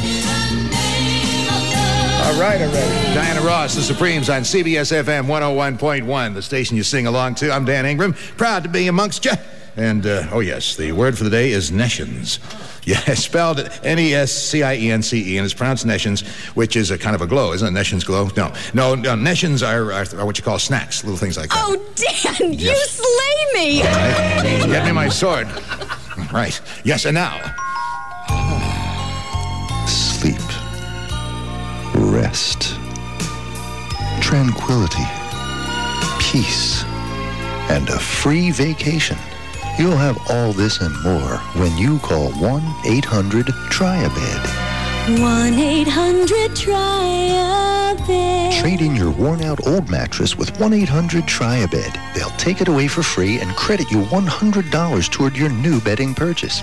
All 2.24 2.40
right, 2.40 2.62
already. 2.62 3.14
Diana 3.14 3.42
Ross, 3.42 3.74
The 3.74 3.82
Supremes 3.82 4.30
on 4.30 4.42
CBS 4.42 5.02
FM 5.02 5.26
101.1, 5.26 6.32
the 6.32 6.40
station 6.40 6.74
you 6.78 6.82
sing 6.82 7.06
along 7.06 7.34
to. 7.36 7.52
I'm 7.52 7.66
Dan 7.66 7.84
Ingram, 7.84 8.14
proud 8.38 8.62
to 8.62 8.70
be 8.70 8.86
amongst 8.86 9.26
you. 9.26 9.32
And, 9.76 10.06
uh, 10.06 10.28
oh 10.32 10.40
yes, 10.40 10.76
the 10.76 10.92
word 10.92 11.16
for 11.16 11.24
the 11.24 11.30
day 11.30 11.50
is 11.52 11.70
Neshens. 11.70 12.38
Yeah, 12.84 12.98
spelled 13.12 13.60
N-E-S-C-I-E-N-C-E, 13.84 15.36
and 15.36 15.44
it's 15.44 15.52
pronounced 15.52 15.86
Neshens, 15.86 16.26
which 16.56 16.76
is 16.76 16.90
a 16.90 16.96
kind 16.96 17.14
of 17.14 17.20
a 17.20 17.26
glow, 17.26 17.52
isn't 17.52 17.76
it? 17.76 17.78
Neshens 17.78 18.06
glow? 18.06 18.30
No, 18.38 18.54
no, 18.72 18.94
no 18.94 19.14
Neshens 19.14 19.62
are, 19.62 19.92
are, 19.92 20.06
are 20.18 20.24
what 20.24 20.38
you 20.38 20.42
call 20.42 20.58
snacks, 20.58 21.04
little 21.04 21.18
things 21.18 21.36
like 21.36 21.50
that. 21.50 21.62
Oh, 21.62 21.76
Dan, 21.94 22.54
you 22.54 22.74
slay 22.74 23.52
me. 23.52 23.82
Right? 23.82 24.62
Get 24.66 24.86
me 24.86 24.92
my 24.92 25.10
sword. 25.10 25.46
Right. 26.32 26.58
Yes, 26.82 27.04
and 27.04 27.14
now. 27.14 27.36
Sleep. 29.86 30.40
Rest. 31.94 32.76
Tranquility. 34.20 35.04
Peace. 36.18 36.84
And 37.68 37.88
a 37.90 37.98
free 37.98 38.50
vacation. 38.50 39.18
You'll 39.80 39.96
have 39.96 40.18
all 40.28 40.52
this 40.52 40.82
and 40.82 40.94
more 41.02 41.38
when 41.56 41.74
you 41.78 41.98
call 42.00 42.30
1 42.32 42.62
800 42.84 43.46
Try 43.70 43.96
a 43.96 44.10
Bed. 44.10 44.79
1 45.08 45.54
800 45.54 46.54
Try 46.54 47.04
a 47.32 48.06
Bed. 48.06 48.52
Trade 48.60 48.82
in 48.82 48.94
your 48.94 49.10
worn 49.10 49.40
out 49.42 49.66
old 49.66 49.88
mattress 49.88 50.36
with 50.36 50.56
1 50.60 50.74
800 50.74 51.26
Try 51.26 51.56
a 51.56 51.68
Bed. 51.68 51.98
They'll 52.14 52.28
take 52.30 52.60
it 52.60 52.68
away 52.68 52.86
for 52.86 53.02
free 53.02 53.38
and 53.40 53.50
credit 53.56 53.90
you 53.90 53.98
$100 53.98 55.10
toward 55.10 55.36
your 55.36 55.48
new 55.48 55.80
bedding 55.80 56.14
purchase. 56.14 56.60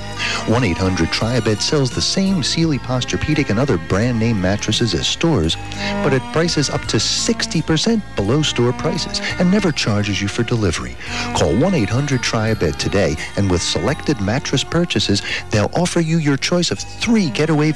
1 0.48 0.63
800 0.63 1.10
Try 1.12 1.36
a 1.38 1.41
Bed 1.41 1.62
sells 1.62 1.89
the 1.89 2.01
same 2.01 2.44
Sealy 2.44 2.77
Posturepedic 2.77 3.50
and 3.50 3.60
other 3.60 3.77
brand 3.77 4.20
name 4.20 4.39
mattresses 4.39 4.94
as 4.94 5.08
stores, 5.08 5.56
but 6.03 6.13
at 6.13 6.22
prices 6.32 6.70
up 6.70 6.82
to 6.86 6.98
60% 6.98 8.01
below 8.15 8.44
store 8.44 8.74
prices 8.74 9.20
and 9.39 9.50
never 9.50 9.72
charges 9.72 10.22
you 10.22 10.27
for 10.27 10.44
delivery. 10.44 10.96
Call 11.36 11.56
1 11.58 11.74
800 11.74 12.22
Try 12.22 12.50
a 12.50 12.56
Bed 12.56 12.79
today, 12.79 13.15
and 13.36 13.50
with 13.50 13.63
selected 13.63 14.22
mattress 14.22 14.63
purchases, 14.63 15.24
they'll 15.50 15.72
offer 15.74 16.00
you 16.00 16.20
your 16.20 16.38
choice 16.38 16.70
of 16.70 16.79
three 16.79 17.29
getaway 17.32 17.72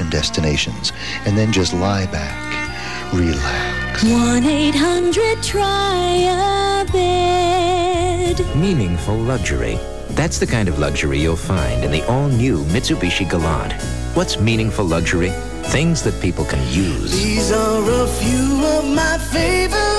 vacation 0.00 0.10
destinations. 0.10 0.92
And 1.26 1.36
then 1.36 1.52
just 1.52 1.72
lie 1.72 2.06
back, 2.06 3.12
relax. 3.12 4.04
1 4.04 4.44
800 4.44 5.42
Try 5.42 6.82
a 6.82 6.84
Bed. 6.92 8.56
Meaningful 8.56 9.16
luxury. 9.16 9.78
That's 10.10 10.38
the 10.38 10.46
kind 10.46 10.68
of 10.68 10.78
luxury 10.78 11.18
you'll 11.20 11.36
find 11.36 11.84
in 11.84 11.90
the 11.90 12.02
all-new 12.08 12.64
Mitsubishi 12.64 13.28
Galant. 13.28 13.72
What's 14.16 14.40
meaningful 14.40 14.84
luxury? 14.84 15.30
Things 15.70 16.02
that 16.02 16.20
people 16.20 16.44
can 16.44 16.60
use. 16.72 17.12
These 17.12 17.52
are 17.52 18.04
a 18.04 18.06
few 18.08 18.64
of 18.66 18.84
my 18.92 19.18
favorite 19.18 19.70
things. 19.70 19.89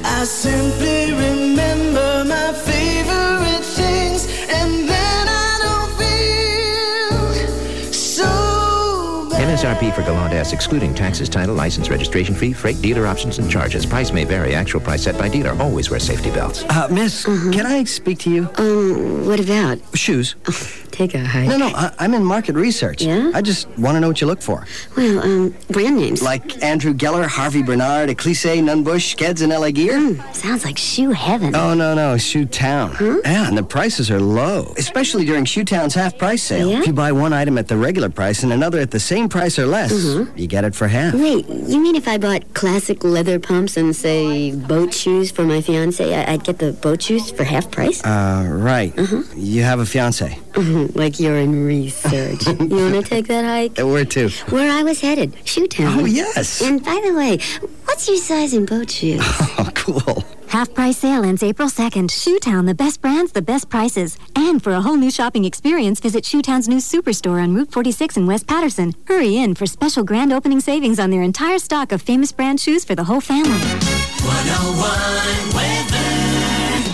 MSRP 9.57 9.91
for 9.95 10.03
Galant 10.03 10.33
S, 10.33 10.53
excluding 10.53 10.93
taxes, 10.93 11.27
title, 11.27 11.55
license, 11.55 11.89
registration 11.89 12.35
fee, 12.35 12.53
freight, 12.53 12.79
dealer 12.79 13.07
options, 13.07 13.39
and 13.39 13.49
charges. 13.49 13.87
Price 13.87 14.11
may 14.11 14.23
vary. 14.23 14.53
Actual 14.53 14.79
price 14.79 15.01
set 15.05 15.17
by 15.17 15.27
dealer. 15.29 15.59
Always 15.59 15.89
wear 15.89 15.99
safety 15.99 16.29
belts. 16.29 16.63
Uh, 16.69 16.87
miss, 16.91 17.25
can 17.25 17.65
I 17.65 17.83
speak 17.85 18.19
to 18.19 18.29
you? 18.29 18.47
Um, 18.57 19.25
what 19.25 19.39
about? 19.39 19.79
Shoes. 19.95 20.35
Take 20.97 21.13
a 21.13 21.19
hike. 21.23 21.47
No, 21.47 21.57
no, 21.57 21.67
I, 21.67 21.93
I'm 21.99 22.15
in 22.15 22.23
market 22.23 22.55
research. 22.55 23.03
Yeah? 23.03 23.29
I 23.35 23.43
just 23.43 23.67
want 23.77 23.95
to 23.95 23.99
know 23.99 24.07
what 24.07 24.19
you 24.19 24.25
look 24.25 24.41
for. 24.41 24.65
Well, 24.95 25.19
um, 25.19 25.55
brand 25.69 25.95
names. 25.97 26.23
Like 26.23 26.63
Andrew 26.63 26.91
Geller, 26.91 27.27
Harvey 27.27 27.61
Bernard, 27.61 28.09
Eclise, 28.09 28.63
Nunn 28.63 28.83
Bush, 28.83 29.15
Skeds, 29.15 29.43
and 29.43 29.51
LA 29.51 29.69
Gear? 29.69 29.95
Hmm, 29.99 30.33
sounds 30.33 30.65
like 30.65 30.75
shoe 30.79 31.11
heaven. 31.11 31.55
Oh, 31.55 31.75
no, 31.75 31.93
no, 31.93 32.17
Shoe 32.17 32.45
Town. 32.45 32.95
Yeah, 32.99 33.47
and 33.47 33.55
the 33.55 33.61
prices 33.61 34.09
are 34.09 34.19
low, 34.19 34.73
especially 34.79 35.23
during 35.23 35.45
Shoe 35.45 35.63
Town's 35.63 35.93
half 35.93 36.17
price 36.17 36.41
sale. 36.41 36.71
Yeah? 36.71 36.79
If 36.79 36.87
you 36.87 36.93
buy 36.93 37.11
one 37.11 37.31
item 37.31 37.59
at 37.59 37.67
the 37.67 37.77
regular 37.77 38.09
price 38.09 38.41
and 38.41 38.51
another 38.51 38.79
at 38.79 38.89
the 38.89 38.99
same 38.99 39.29
price 39.29 39.59
or 39.59 39.67
less, 39.67 39.93
Mhm. 39.93 40.35
you 40.35 40.47
get 40.47 40.63
it 40.63 40.73
for 40.73 40.87
half. 40.87 41.13
Wait, 41.13 41.47
you 41.47 41.79
mean 41.79 41.95
if 41.95 42.07
I 42.07 42.17
bought 42.17 42.55
classic 42.55 43.03
leather 43.03 43.37
pumps 43.37 43.77
and, 43.77 43.95
say, 43.95 44.49
boat 44.55 44.95
shoes 44.95 45.29
for 45.29 45.43
my 45.43 45.61
fiance, 45.61 46.01
I- 46.11 46.33
I'd 46.33 46.43
get 46.43 46.57
the 46.57 46.71
boat 46.71 47.03
shoes 47.03 47.29
for 47.29 47.43
half 47.43 47.69
price? 47.69 48.03
Uh, 48.03 48.47
right. 48.49 48.97
Uh-huh. 48.97 49.21
You 49.35 49.61
have 49.61 49.79
a 49.79 49.85
fiance. 49.85 50.39
like 50.95 51.19
you're 51.19 51.37
in 51.37 51.65
research. 51.65 52.45
you 52.47 52.53
want 52.55 52.95
to 52.95 53.03
take 53.03 53.27
that 53.27 53.45
hike? 53.45 53.79
Uh, 53.79 53.85
Where 53.87 54.05
to? 54.05 54.29
Where 54.49 54.71
I 54.71 54.81
was 54.83 55.01
headed, 55.01 55.33
Shoe 55.45 55.67
Town. 55.67 55.99
Oh, 55.99 56.05
yes. 56.05 56.61
And 56.61 56.83
by 56.83 56.99
the 57.05 57.13
way, 57.13 57.37
what's 57.85 58.07
your 58.07 58.17
size 58.17 58.53
in 58.53 58.65
boat 58.65 58.89
shoes? 58.91 59.21
Oh, 59.59 59.69
cool. 59.73 60.23
Half 60.49 60.73
price 60.75 60.97
sale 60.97 61.23
ends 61.25 61.41
April 61.43 61.67
2nd. 61.67 62.09
Shoetown, 62.09 62.67
the 62.67 62.75
best 62.75 63.01
brands, 63.01 63.31
the 63.31 63.41
best 63.41 63.69
prices. 63.69 64.17
And 64.35 64.61
for 64.63 64.71
a 64.73 64.81
whole 64.81 64.95
new 64.95 65.09
shopping 65.11 65.45
experience, 65.45 65.99
visit 65.99 66.23
Shoetown's 66.23 66.67
new 66.69 66.77
superstore 66.77 67.41
on 67.41 67.55
Route 67.55 67.71
46 67.71 68.17
in 68.17 68.27
West 68.27 68.45
Paterson. 68.47 68.93
Hurry 69.07 69.37
in 69.37 69.55
for 69.55 69.65
special 69.65 70.03
grand 70.03 70.31
opening 70.31 70.59
savings 70.61 70.99
on 70.99 71.09
their 71.09 71.23
entire 71.23 71.57
stock 71.59 71.91
of 71.91 72.01
famous 72.03 72.31
brand 72.31 72.59
shoes 72.59 72.85
for 72.85 72.93
the 72.95 73.03
whole 73.05 73.21
family. 73.21 73.49
101 73.49 75.55
weather. 75.55 76.16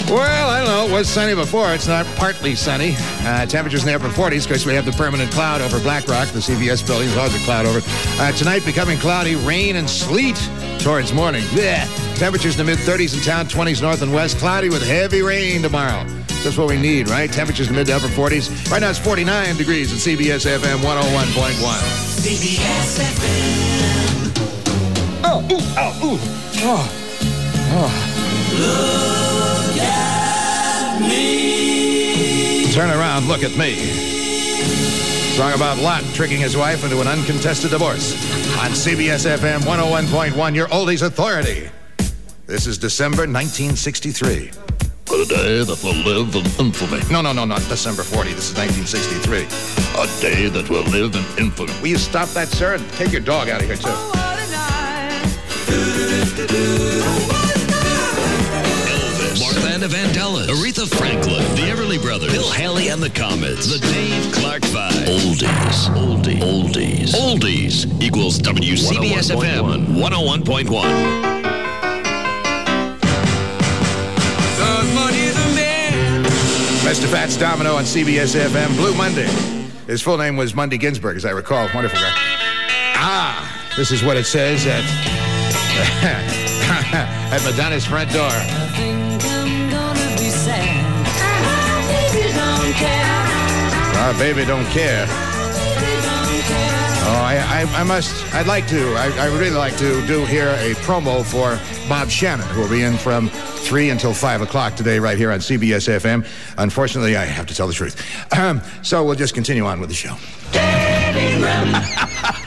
Well, 0.10 0.50
I 0.50 0.60
don't 0.60 0.68
know. 0.68 0.88
It 0.88 0.92
was 0.92 1.08
sunny 1.10 1.34
before. 1.34 1.74
It's 1.74 1.88
not 1.88 2.06
partly 2.18 2.56
sunny. 2.56 2.96
Uh, 3.22 3.46
temperatures 3.46 3.82
in 3.84 3.88
the 3.88 3.96
upper 3.96 4.10
40s 4.10 4.48
because 4.48 4.66
we 4.66 4.74
have 4.74 4.86
the 4.86 4.92
permanent 4.92 5.32
cloud 5.32 5.62
over 5.62 5.80
Black 5.80 6.08
Rock. 6.08 6.28
The 6.30 6.40
CBS 6.40 6.86
building 6.86 7.08
is 7.08 7.18
always 7.18 7.36
a 7.36 7.46
cloud 7.46 7.66
over. 7.66 7.80
Uh, 8.20 8.32
tonight 8.34 8.66
becoming 8.66 9.00
cloudy, 9.00 9.36
rain 9.36 9.78
and 9.78 9.90
sleet 9.90 10.38
towards 10.80 11.14
morning. 11.14 11.44
Yeah. 11.54 11.88
Temperatures 12.16 12.60
in 12.60 12.66
the 12.66 12.72
mid 12.72 12.80
30s 12.80 13.16
in 13.16 13.22
town, 13.24 13.46
20s 13.46 13.82
north 13.82 14.02
and 14.02 14.14
west. 14.14 14.38
Cloudy 14.38 14.70
with 14.70 14.86
heavy 14.86 15.22
rain 15.22 15.62
tomorrow. 15.62 16.06
That's 16.44 16.58
what 16.58 16.68
we 16.68 16.78
need, 16.78 17.10
right? 17.10 17.32
Temperatures 17.32 17.68
in 17.70 17.74
the 17.74 17.80
mid 17.80 17.88
to 17.88 17.96
upper 17.96 18.08
40s. 18.08 18.70
Right 18.70 18.82
now 18.82 18.90
it's 18.90 19.00
49 19.00 19.56
degrees 19.56 19.94
at 19.94 20.00
CBS 20.00 20.46
FM 20.46 20.80
101.1. 20.80 21.80
CBS 22.20 23.00
FM. 23.00 24.34
Oh, 25.24 25.42
ooh, 25.50 25.60
oh, 25.78 25.94
ooh. 26.04 26.20
Oh. 26.66 26.90
Oh. 27.76 28.10
At 28.56 29.23
me. 31.14 32.72
Turn 32.74 32.90
around, 32.90 33.28
look 33.28 33.44
at 33.44 33.58
me. 33.58 33.76
Song 35.36 35.54
about 35.54 35.80
Lot 35.80 36.04
tricking 36.14 36.40
his 36.40 36.56
wife 36.56 36.84
into 36.84 37.02
an 37.02 37.08
uncontested 37.08 37.72
divorce. 37.72 38.14
On 38.60 38.70
CBS 38.72 39.26
FM 39.26 39.62
101.1, 39.62 40.56
your 40.56 40.68
oldies 40.68 41.02
authority. 41.02 41.70
This 42.46 42.68
is 42.68 42.78
December 42.78 43.24
1963. 43.24 44.52
For 45.06 45.18
the 45.18 45.26
day 45.26 45.64
that 45.64 45.84
will 45.84 45.96
live 46.04 46.36
in 46.36 46.46
infamy. 46.64 47.02
No, 47.12 47.22
no, 47.22 47.34
no, 47.34 47.46
not 47.46 47.62
December 47.68 48.04
40. 48.04 48.34
This 48.34 48.52
is 48.52 48.58
1963. 48.58 49.46
A 50.02 50.22
day 50.22 50.50
that 50.50 50.70
will 50.70 50.84
live 50.84 51.16
in 51.16 51.26
infamy. 51.44 51.74
Will 51.82 51.88
you 51.88 51.98
stop 51.98 52.30
that, 52.30 52.48
sir? 52.48 52.76
And 52.76 52.90
take 52.92 53.12
your 53.12 53.22
dog 53.22 53.50
out 53.50 53.62
of 53.62 53.68
here, 53.68 53.76
too. 53.76 53.90
Elvis, 57.04 57.43
Mark 59.84 59.92
Vandellas, 59.92 60.48
Aretha 60.48 60.88
Franklin, 60.88 61.44
the 61.56 61.64
Everly 61.64 62.02
Brothers, 62.02 62.32
Bill 62.32 62.50
Haley 62.50 62.88
and 62.88 63.04
the 63.04 63.10
Comets, 63.10 63.68
the 63.68 63.80
Dave 63.80 64.32
Clark 64.32 64.64
Five. 64.64 64.94
Oldies, 64.94 65.90
oldies, 65.90 66.40
oldies, 66.40 67.14
oldies 67.14 68.02
equals 68.02 68.40
WCBS 68.40 69.36
FM 69.36 69.88
101.1. 69.88 71.34
Mr. 76.84 77.08
Fats 77.12 77.36
Domino 77.36 77.74
on 77.74 77.84
CBS 77.84 78.40
FM, 78.40 78.78
Blue 78.78 78.96
Monday. 78.96 79.28
His 79.86 80.02
full 80.02 80.18
name 80.18 80.38
was 80.38 80.56
Monday 80.56 80.78
Ginsburg, 80.78 81.18
as 81.18 81.26
I 81.26 81.32
recall. 81.32 81.68
Wonderful 81.74 82.00
guy. 82.00 82.14
Ah, 82.96 83.74
this 83.76 83.92
is 83.92 84.02
what 84.02 84.16
it 84.16 84.26
says 84.26 84.66
at, 84.66 84.84
at 87.34 87.44
Madonna's 87.44 87.86
front 87.86 88.10
door. 88.14 89.13
Ah, 94.06 94.14
baby 94.20 94.44
don't 94.44 94.66
care. 94.66 95.06
Oh, 97.06 97.22
I, 97.24 97.38
I, 97.38 97.80
I 97.80 97.84
must, 97.84 98.12
I'd 98.34 98.48
like 98.48 98.68
to, 98.68 98.94
I, 98.96 99.10
I 99.18 99.30
would 99.30 99.40
really 99.40 99.56
like 99.56 99.78
to 99.78 100.06
do 100.08 100.26
here 100.26 100.50
a 100.60 100.74
promo 100.84 101.24
for 101.24 101.58
Bob 101.88 102.10
Shannon, 102.10 102.46
who 102.48 102.64
will 102.64 102.70
be 102.70 102.84
in 102.84 102.98
from 102.98 103.30
3 103.30 103.92
until 103.92 104.14
5 104.14 104.42
o'clock 104.42 104.76
today 104.76 105.00
right 105.00 105.18
here 105.18 105.32
on 105.32 105.40
CBS 105.40 105.88
FM. 105.88 106.28
Unfortunately, 106.58 107.16
I 107.16 107.24
have 107.24 107.46
to 107.46 107.56
tell 107.56 107.66
the 107.66 107.74
truth. 107.74 107.96
Um, 108.38 108.62
so 108.82 109.06
we'll 109.06 109.16
just 109.16 109.36
continue 109.36 109.66
on 109.66 109.80
with 109.80 109.88
the 109.88 109.96
show. 109.96 110.18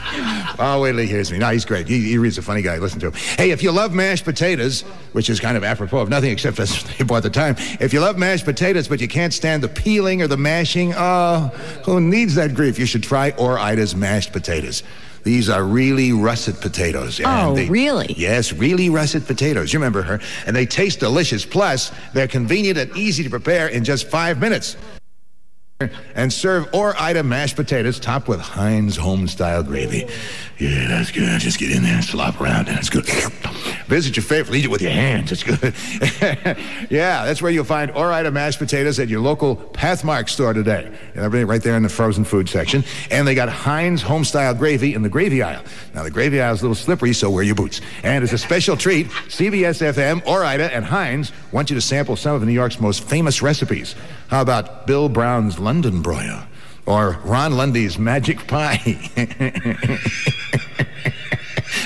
oh, 0.59 0.81
wait 0.81 0.91
till 0.91 0.99
he 0.99 1.07
hears 1.07 1.31
me. 1.31 1.37
No, 1.37 1.49
he's 1.49 1.65
great. 1.65 1.87
He, 1.87 2.01
he 2.01 2.17
reads 2.17 2.37
a 2.37 2.41
funny 2.41 2.61
guy. 2.61 2.77
Listen 2.77 2.99
to 3.01 3.07
him. 3.07 3.13
Hey, 3.13 3.51
if 3.51 3.63
you 3.63 3.71
love 3.71 3.93
mashed 3.93 4.25
potatoes, 4.25 4.81
which 5.13 5.29
is 5.29 5.39
kind 5.39 5.57
of 5.57 5.63
apropos 5.63 5.99
of 5.99 6.09
nothing 6.09 6.31
except 6.31 6.57
that's 6.57 6.83
they 6.97 7.03
bought 7.03 7.23
the 7.23 7.29
time. 7.29 7.55
If 7.79 7.93
you 7.93 7.99
love 7.99 8.17
mashed 8.17 8.45
potatoes, 8.45 8.87
but 8.87 9.01
you 9.01 9.07
can't 9.07 9.33
stand 9.33 9.63
the 9.63 9.69
peeling 9.69 10.21
or 10.21 10.27
the 10.27 10.37
mashing, 10.37 10.93
oh, 10.95 11.47
who 11.85 12.01
needs 12.01 12.35
that 12.35 12.55
grief? 12.55 12.79
You 12.79 12.85
should 12.85 13.03
try 13.03 13.31
Ore-Ida's 13.37 13.95
mashed 13.95 14.31
potatoes. 14.31 14.83
These 15.23 15.49
are 15.49 15.61
really 15.61 16.13
russet 16.13 16.61
potatoes. 16.61 17.19
Oh, 17.25 17.53
they- 17.53 17.67
really? 17.67 18.13
Yes, 18.17 18.53
really 18.53 18.89
russet 18.89 19.27
potatoes. 19.27 19.73
You 19.73 19.79
remember 19.79 20.01
her. 20.01 20.21
And 20.45 20.55
they 20.55 20.65
taste 20.65 21.01
delicious. 21.01 21.45
Plus, 21.45 21.91
they're 22.13 22.29
convenient 22.29 22.77
and 22.77 22.95
easy 22.95 23.23
to 23.23 23.29
prepare 23.29 23.67
in 23.67 23.83
just 23.83 24.07
five 24.07 24.39
minutes. 24.39 24.77
And 26.15 26.33
serve 26.33 26.67
Ore-Ida 26.73 27.21
mashed 27.21 27.55
potatoes 27.55 27.99
topped 27.99 28.27
with 28.27 28.39
Heinz 28.39 28.97
home-style 28.97 29.61
gravy. 29.61 30.07
Yeah, 30.57 30.87
that's 30.87 31.11
good. 31.11 31.39
Just 31.39 31.59
get 31.59 31.71
in 31.71 31.83
there 31.83 31.97
and 31.97 32.03
slop 32.03 32.41
around, 32.41 32.67
and 32.67 32.79
it's 32.79 32.89
good. 32.89 33.05
Visit 33.87 34.17
your 34.17 34.23
favorite. 34.23 34.57
Eat 34.57 34.65
it 34.65 34.71
with 34.71 34.81
your 34.81 34.91
hands. 34.91 35.31
It's 35.31 35.43
good. 35.43 35.61
yeah, 36.91 37.25
that's 37.25 37.41
where 37.41 37.51
you'll 37.51 37.63
find 37.63 37.89
Ore-Ida 37.91 38.31
mashed 38.31 38.59
potatoes 38.59 38.99
at 38.99 39.07
your 39.07 39.21
local 39.21 39.55
Pathmark 39.55 40.27
store 40.27 40.51
today. 40.51 40.91
And 41.15 41.23
everything 41.23 41.47
right 41.47 41.63
there 41.63 41.77
in 41.77 41.83
the 41.83 41.89
frozen 41.89 42.25
food 42.25 42.49
section. 42.49 42.83
And 43.11 43.25
they 43.25 43.33
got 43.33 43.47
Heinz 43.47 44.01
home-style 44.01 44.55
gravy 44.55 44.93
in 44.93 45.03
the 45.03 45.09
gravy 45.09 45.41
aisle. 45.41 45.63
Now, 45.93 46.03
the 46.03 46.11
gravy 46.11 46.41
aisle 46.41 46.53
is 46.53 46.61
a 46.61 46.63
little 46.65 46.75
slippery, 46.75 47.13
so 47.13 47.29
wear 47.29 47.43
your 47.43 47.55
boots. 47.55 47.79
And 48.03 48.23
as 48.23 48.33
a 48.33 48.37
special 48.37 48.75
treat, 48.75 49.07
CBS 49.07 49.81
FM, 49.81 50.21
and 50.73 50.85
Heinz 50.85 51.31
want 51.53 51.69
you 51.69 51.75
to 51.75 51.81
sample 51.81 52.17
some 52.17 52.35
of 52.35 52.43
New 52.43 52.51
York's 52.51 52.81
most 52.81 53.03
famous 53.03 53.41
recipes. 53.41 53.95
How 54.27 54.41
about 54.41 54.85
Bill 54.85 55.07
Brown's 55.07 55.59
London 55.59 56.01
broil? 56.01 56.43
Or 56.85 57.19
Ron 57.23 57.55
Lundy's 57.57 57.97
magic 57.97 58.47
pie? 58.47 59.11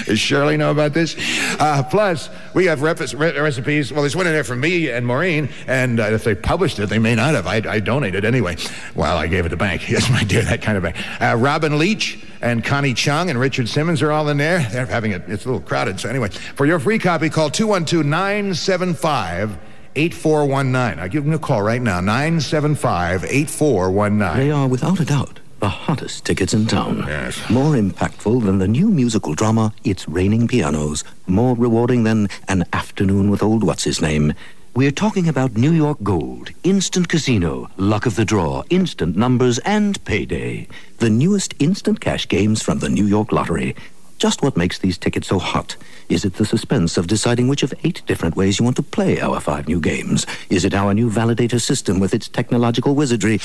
Does 0.06 0.20
Shirley 0.20 0.58
know 0.58 0.72
about 0.72 0.94
this? 0.94 1.16
Uh, 1.60 1.84
plus, 1.84 2.30
we 2.54 2.66
have 2.66 2.82
recipes. 2.82 3.92
Well, 3.92 4.02
there's 4.02 4.16
one 4.16 4.28
in 4.28 4.34
there 4.34 4.44
for 4.44 4.56
me 4.56 4.90
and 4.90 5.06
Maureen, 5.06 5.50
and 5.68 6.00
uh, 6.00 6.04
if 6.04 6.24
they 6.24 6.36
published 6.36 6.80
it, 6.80 6.88
they 6.88 7.00
may 7.00 7.16
not 7.16 7.34
have. 7.34 7.48
I, 7.48 7.62
I 7.68 7.80
donated 7.80 8.26
anyway. 8.26 8.58
Well, 8.96 9.18
I 9.18 9.28
gave 9.28 9.46
it 9.46 9.50
to 9.50 9.58
bank. 9.58 9.82
Yes, 9.92 10.10
my 10.10 10.24
dear, 10.24 10.42
that 10.44 10.62
kind 10.62 10.78
of 10.78 10.84
bank. 10.84 10.96
Uh, 11.22 11.36
Robin 11.38 11.78
Leach 11.78 12.24
and 12.42 12.64
Connie 12.64 12.94
Chung 12.94 13.30
and 13.30 13.38
Richard 13.38 13.68
Simmons 13.68 14.02
are 14.02 14.10
all 14.12 14.30
in 14.30 14.38
there. 14.38 14.66
They're 14.72 14.86
having 14.86 15.12
it. 15.12 15.24
It's 15.28 15.44
a 15.44 15.50
little 15.50 15.60
crowded. 15.60 16.00
So 16.00 16.08
anyway, 16.08 16.30
for 16.30 16.66
your 16.66 16.80
free 16.80 16.98
copy, 16.98 17.30
call 17.30 17.50
212-975- 17.50 19.58
8419. 19.96 21.00
I'll 21.00 21.10
give 21.10 21.26
them 21.26 21.34
a 21.34 21.40
call 21.40 21.62
right 21.62 21.82
now. 21.82 22.00
975 22.00 23.26
8419. 23.26 24.38
They 24.38 24.52
are, 24.52 24.68
without 24.68 25.00
a 25.00 25.06
doubt, 25.06 25.41
the 25.62 25.70
hottest 25.70 26.26
tickets 26.26 26.56
in 26.56 26.66
town. 26.66 27.06
Yes. 27.08 27.40
More 27.50 27.76
impactful 27.76 28.44
than 28.44 28.58
the 28.58 28.68
new 28.68 28.90
musical 28.90 29.36
drama, 29.36 29.72
It's 29.84 30.10
Raining 30.10 30.48
Pianos. 30.48 31.04
More 31.28 31.56
rewarding 31.56 32.04
than 32.04 32.30
An 32.48 32.66
Afternoon 32.74 33.30
with 33.30 33.44
Old 33.44 33.64
What's 33.64 33.84
His 33.84 34.02
Name. 34.02 34.34
We're 34.76 34.92
talking 34.92 35.28
about 35.28 35.56
New 35.56 35.72
York 35.72 36.00
Gold, 36.02 36.50
Instant 36.64 37.10
Casino, 37.10 37.70
Luck 37.78 38.08
of 38.08 38.16
the 38.16 38.26
Draw, 38.26 38.64
Instant 38.72 39.16
Numbers, 39.16 39.60
and 39.60 40.04
Payday. 40.04 40.68
The 40.98 41.12
newest 41.12 41.54
instant 41.60 42.02
cash 42.02 42.28
games 42.28 42.64
from 42.64 42.80
the 42.80 42.90
New 42.90 43.06
York 43.06 43.32
Lottery. 43.32 43.76
Just 44.18 44.42
what 44.42 44.58
makes 44.58 44.80
these 44.80 44.98
tickets 44.98 45.28
so 45.28 45.38
hot? 45.38 45.76
Is 46.10 46.26
it 46.26 46.36
the 46.36 46.46
suspense 46.46 46.98
of 46.98 47.06
deciding 47.06 47.48
which 47.48 47.62
of 47.62 47.74
eight 47.84 48.02
different 48.08 48.36
ways 48.36 48.58
you 48.58 48.66
want 48.66 48.78
to 48.78 48.84
play 48.84 49.22
our 49.22 49.40
five 49.40 49.68
new 49.68 49.80
games? 49.80 50.26
Is 50.50 50.66
it 50.66 50.74
our 50.74 50.96
new 50.96 51.10
validator 51.10 51.62
system 51.62 52.00
with 52.00 52.16
its 52.16 52.28
technological 52.28 52.96
wizardry? 52.96 53.40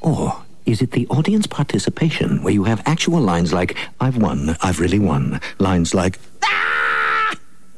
Or 0.00 0.41
is 0.66 0.80
it 0.82 0.92
the 0.92 1.06
audience 1.08 1.46
participation 1.46 2.42
where 2.42 2.52
you 2.52 2.64
have 2.64 2.82
actual 2.86 3.20
lines 3.20 3.52
like, 3.52 3.76
I've 4.00 4.16
won, 4.16 4.56
I've 4.62 4.80
really 4.80 4.98
won? 4.98 5.40
Lines 5.58 5.94
like, 5.94 6.18
"Ah!" 6.44 6.91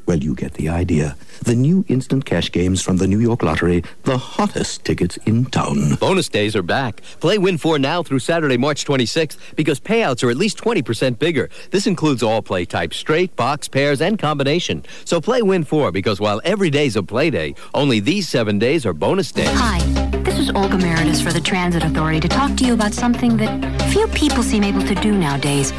Well, 0.07 0.19
you 0.19 0.35
get 0.35 0.55
the 0.55 0.69
idea. 0.69 1.17
The 1.43 1.55
new 1.55 1.85
instant 1.89 2.25
cash 2.25 2.53
games 2.53 2.83
from 2.83 2.99
the 2.99 3.07
New 3.07 3.21
York 3.21 3.43
Lottery, 3.43 3.83
the 4.03 4.19
hottest 4.19 4.85
tickets 4.85 5.17
in 5.25 5.47
town. 5.47 5.95
Bonus 5.97 6.29
days 6.29 6.55
are 6.55 6.63
back. 6.63 7.01
Play 7.21 7.39
Win 7.39 7.57
4 7.57 7.79
now 7.79 8.03
through 8.03 8.19
Saturday, 8.19 8.57
March 8.57 8.85
26th 8.85 9.37
because 9.57 9.81
payouts 9.81 10.23
are 10.23 10.31
at 10.31 10.37
least 10.37 10.59
20% 10.59 11.19
bigger. 11.19 11.49
This 11.71 11.87
includes 11.87 12.23
all 12.23 12.43
play 12.43 12.65
types, 12.65 12.97
straight, 12.97 13.35
box, 13.37 13.67
pairs, 13.67 14.01
and 14.01 14.19
combination. 14.19 14.85
So 15.05 15.21
play 15.21 15.43
Win 15.43 15.65
4 15.65 15.91
because 15.91 16.21
while 16.21 16.41
every 16.45 16.71
day's 16.71 16.97
a 16.97 17.03
play 17.03 17.31
day, 17.31 17.55
only 17.73 18.01
these 18.01 18.29
seven 18.29 18.59
days 18.59 18.85
are 18.85 18.93
bonus 18.93 19.33
days. 19.33 19.49
Hi, 19.53 19.79
this 20.23 20.39
is 20.39 20.51
Olga 20.51 20.77
Meredith 20.79 21.23
for 21.23 21.33
the 21.33 21.41
Transit 21.41 21.83
Authority 21.83 22.21
to 22.21 22.29
talk 22.29 22.57
to 22.57 22.65
you 22.65 22.75
about 22.75 22.93
something 22.93 23.37
that 23.39 23.83
few 23.91 24.07
people 24.09 24.43
seem 24.43 24.65
able 24.65 24.83
to 24.83 24.95
do 24.95 25.17
nowadays. 25.17 25.73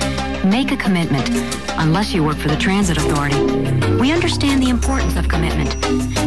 Make 0.46 0.72
a 0.72 0.78
commitment, 0.78 1.28
unless 1.80 2.14
you 2.14 2.24
work 2.24 2.38
for 2.38 2.50
the 2.50 2.56
Transit 2.56 2.98
Authority. 2.98 3.36
We 4.00 4.12
understand 4.12 4.62
the 4.62 4.70
importance 4.70 5.16
of 5.16 5.28
commitment. 5.28 5.76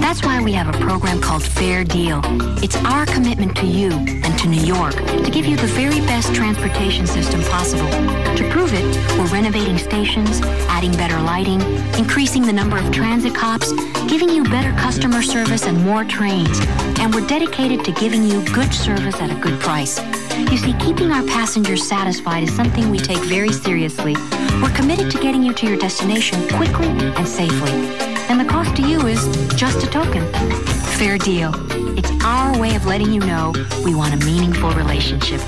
That's 0.01 0.25
why 0.25 0.43
we 0.43 0.53
have 0.55 0.69
a 0.69 0.77
program 0.81 1.21
called 1.21 1.45
Fair 1.45 1.85
Deal. 1.85 2.21
It's 2.61 2.75
our 2.85 3.07
commitment 3.07 3.57
to 3.59 3.67
you 3.67 3.93
and 3.93 4.37
to 4.41 4.49
New 4.49 4.61
York 4.61 4.97
to 4.97 5.31
give 5.31 5.47
you 5.47 5.57
the 5.57 5.69
very 5.69 6.01
best 6.01 6.35
transportation 6.35 7.07
system 7.07 7.41
possible. 7.45 7.89
To 7.89 8.49
prove 8.51 8.75
it, 8.75 8.85
we're 9.17 9.27
renovating 9.27 9.79
stations, 9.79 10.41
adding 10.69 10.91
better 10.93 11.21
lighting, 11.21 11.61
increasing 11.97 12.43
the 12.43 12.53
number 12.53 12.77
of 12.77 12.91
transit 12.91 13.37
cops, 13.37 13.73
giving 14.09 14.31
you 14.31 14.43
better 14.43 14.73
customer 14.73 15.23
service 15.23 15.65
and 15.65 15.81
more 15.85 16.05
trains. 16.05 16.59
And 16.99 17.15
we're 17.15 17.27
dedicated 17.29 17.85
to 17.85 17.93
giving 17.93 18.25
you 18.25 18.45
good 18.53 18.75
service 18.75 19.21
at 19.21 19.31
a 19.31 19.41
good 19.41 19.61
price. 19.61 20.01
You 20.38 20.57
see, 20.57 20.72
keeping 20.74 21.11
our 21.11 21.22
passengers 21.24 21.87
satisfied 21.87 22.42
is 22.42 22.55
something 22.55 22.90
we 22.90 22.98
take 22.98 23.22
very 23.24 23.53
seriously. 23.53 24.14
We're 24.62 24.74
committed 24.74 25.11
to 25.11 25.18
getting 25.18 25.42
you 25.42 25.53
to 25.55 25.66
your 25.66 25.77
destination 25.77 26.48
quickly 26.48 26.88
and 26.88 27.27
safely. 27.27 27.72
And 28.29 28.40
the 28.40 28.44
cost 28.44 28.77
to 28.77 28.83
you 28.83 29.07
is 29.07 29.27
just 29.55 29.85
a 29.85 29.87
token. 29.87 30.24
Fair 30.98 31.18
deal. 31.18 31.53
It's 31.98 32.11
our 32.24 32.59
way 32.59 32.77
of 32.77 32.87
letting 32.87 33.12
you 33.12 33.20
know 33.20 33.53
we 33.85 33.94
want 33.94 34.14
a 34.14 34.24
meaningful 34.24 34.70
relationship. 34.70 35.40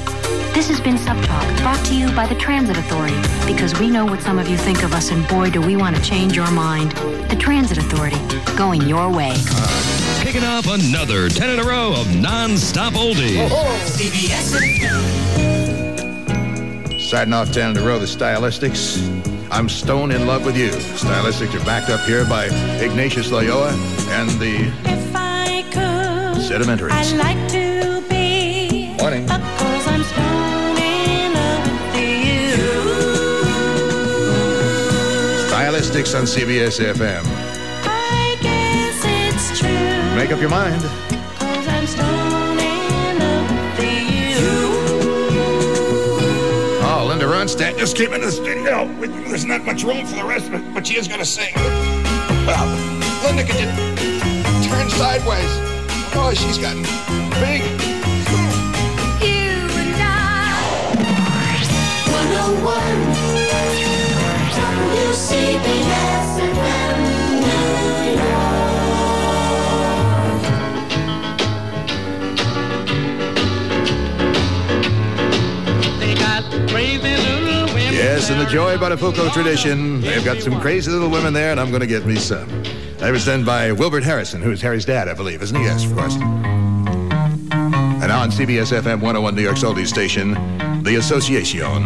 This 0.53 0.69
has 0.69 0.81
been 0.81 0.97
Subtalk, 0.97 1.59
brought 1.59 1.85
to 1.87 1.95
you 1.95 2.11
by 2.13 2.27
the 2.27 2.35
Transit 2.35 2.77
Authority, 2.77 3.17
because 3.47 3.79
we 3.79 3.89
know 3.89 4.05
what 4.05 4.21
some 4.21 4.39
of 4.39 4.49
you 4.49 4.57
think 4.57 4.83
of 4.83 4.93
us, 4.93 5.11
and 5.11 5.27
boy, 5.29 5.49
do 5.51 5.61
we 5.61 5.77
want 5.77 5.95
to 5.97 6.03
change 6.03 6.35
your 6.35 6.51
mind. 6.51 6.91
The 7.31 7.37
Transit 7.37 7.79
Authority, 7.79 8.19
going 8.57 8.83
your 8.83 9.09
way. 9.11 9.35
Kicking 10.21 10.45
off 10.45 10.67
another 10.67 11.29
10 11.29 11.51
in 11.51 11.61
a 11.61 11.65
row 11.65 11.93
of 11.95 12.15
non-stop 12.17 12.95
oldies. 12.95 13.49
Oh, 13.49 13.49
oh. 13.53 13.87
CBS. 13.87 14.51
Starting 17.01 17.33
off 17.33 17.53
10 17.53 17.71
in 17.71 17.77
a 17.79 17.87
row, 17.87 17.99
the 17.99 18.07
Stylistics. 18.07 18.99
I'm 19.51 19.69
stone 19.69 20.11
in 20.13 20.27
love 20.27 20.45
with 20.45 20.57
you. 20.57 20.71
Stylistics 20.71 21.55
are 21.61 21.65
backed 21.65 21.91
up 21.91 22.01
here 22.01 22.25
by 22.25 22.47
Ignatius 22.81 23.33
Loyola 23.33 23.71
and 24.11 24.31
the 24.41 24.73
I 25.15 25.65
could. 25.73 26.43
Sedimentaries. 26.43 26.91
I 26.91 27.17
like 27.17 27.49
to 27.51 28.03
be. 28.09 28.95
Morning. 29.01 29.27
Stylistics 35.81 36.15
on 36.15 36.25
CBS 36.25 36.79
FM. 36.79 37.23
I 37.85 38.37
guess 38.43 39.03
it's 39.03 39.59
true. 39.59 39.71
Make 40.15 40.31
up 40.31 40.39
your 40.39 40.51
mind. 40.51 40.79
Cause 41.39 41.69
I'm 41.69 41.87
stoning 41.87 43.23
up 43.23 43.77
for 43.77 43.85
you. 43.85 44.37
Oh, 46.85 47.07
Linda 47.09 47.25
Ronstadt 47.25 47.79
just 47.79 47.97
came 47.97 48.13
into 48.13 48.27
the 48.27 48.33
studio. 48.33 48.87
There's 49.27 49.47
not 49.47 49.65
much 49.65 49.83
room 49.83 50.05
for 50.05 50.17
the 50.17 50.25
rest 50.25 50.49
of 50.49 50.55
it, 50.55 50.75
but 50.75 50.87
she 50.87 50.99
is 50.99 51.09
going 51.09 51.21
to 51.21 51.25
sing. 51.25 51.55
Well, 51.55 52.67
Linda, 53.25 53.43
could 53.43 53.59
you 53.59 54.69
turn 54.69 54.91
sideways? 54.91 55.49
Oh, 56.13 56.31
she's 56.37 56.59
gotten 56.59 56.83
big. 57.41 57.80
In 78.31 78.39
the 78.39 78.47
Joey 78.47 78.77
Buttafuoco 78.77 79.33
tradition, 79.33 80.01
they've 80.03 80.25
got 80.25 80.41
some 80.41 80.61
crazy 80.61 80.89
little 80.89 81.11
women 81.11 81.33
there, 81.33 81.51
and 81.51 81.59
I'm 81.59 81.71
going 81.71 81.81
to 81.81 81.87
get 81.87 82.07
me 82.07 82.15
some. 82.15 82.49
That 82.99 83.11
was 83.11 83.25
done 83.25 83.45
by 83.45 83.73
Wilbert 83.73 84.05
Harrison, 84.05 84.41
who's 84.41 84.63
Harry's 84.63 84.85
dad, 84.85 85.09
I 85.09 85.15
believe, 85.15 85.43
isn't 85.43 85.57
he? 85.57 85.65
Yes, 85.65 85.85
of 85.85 85.97
course. 85.97 86.15
And 86.15 87.99
now 88.07 88.21
on 88.21 88.31
CBS 88.31 88.73
FM 88.73 89.01
101 89.01 89.35
New 89.35 89.43
York's 89.43 89.65
oldies 89.65 89.89
station, 89.89 90.35
The 90.85 90.95
Association. 91.01 91.85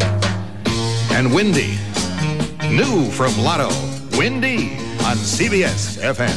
And 1.12 1.32
Windy, 1.34 1.78
new 2.68 3.10
from 3.10 3.34
Lotto, 3.38 3.68
Windy 4.18 4.74
on 5.00 5.16
CBS 5.16 5.96
FM. 5.98 6.28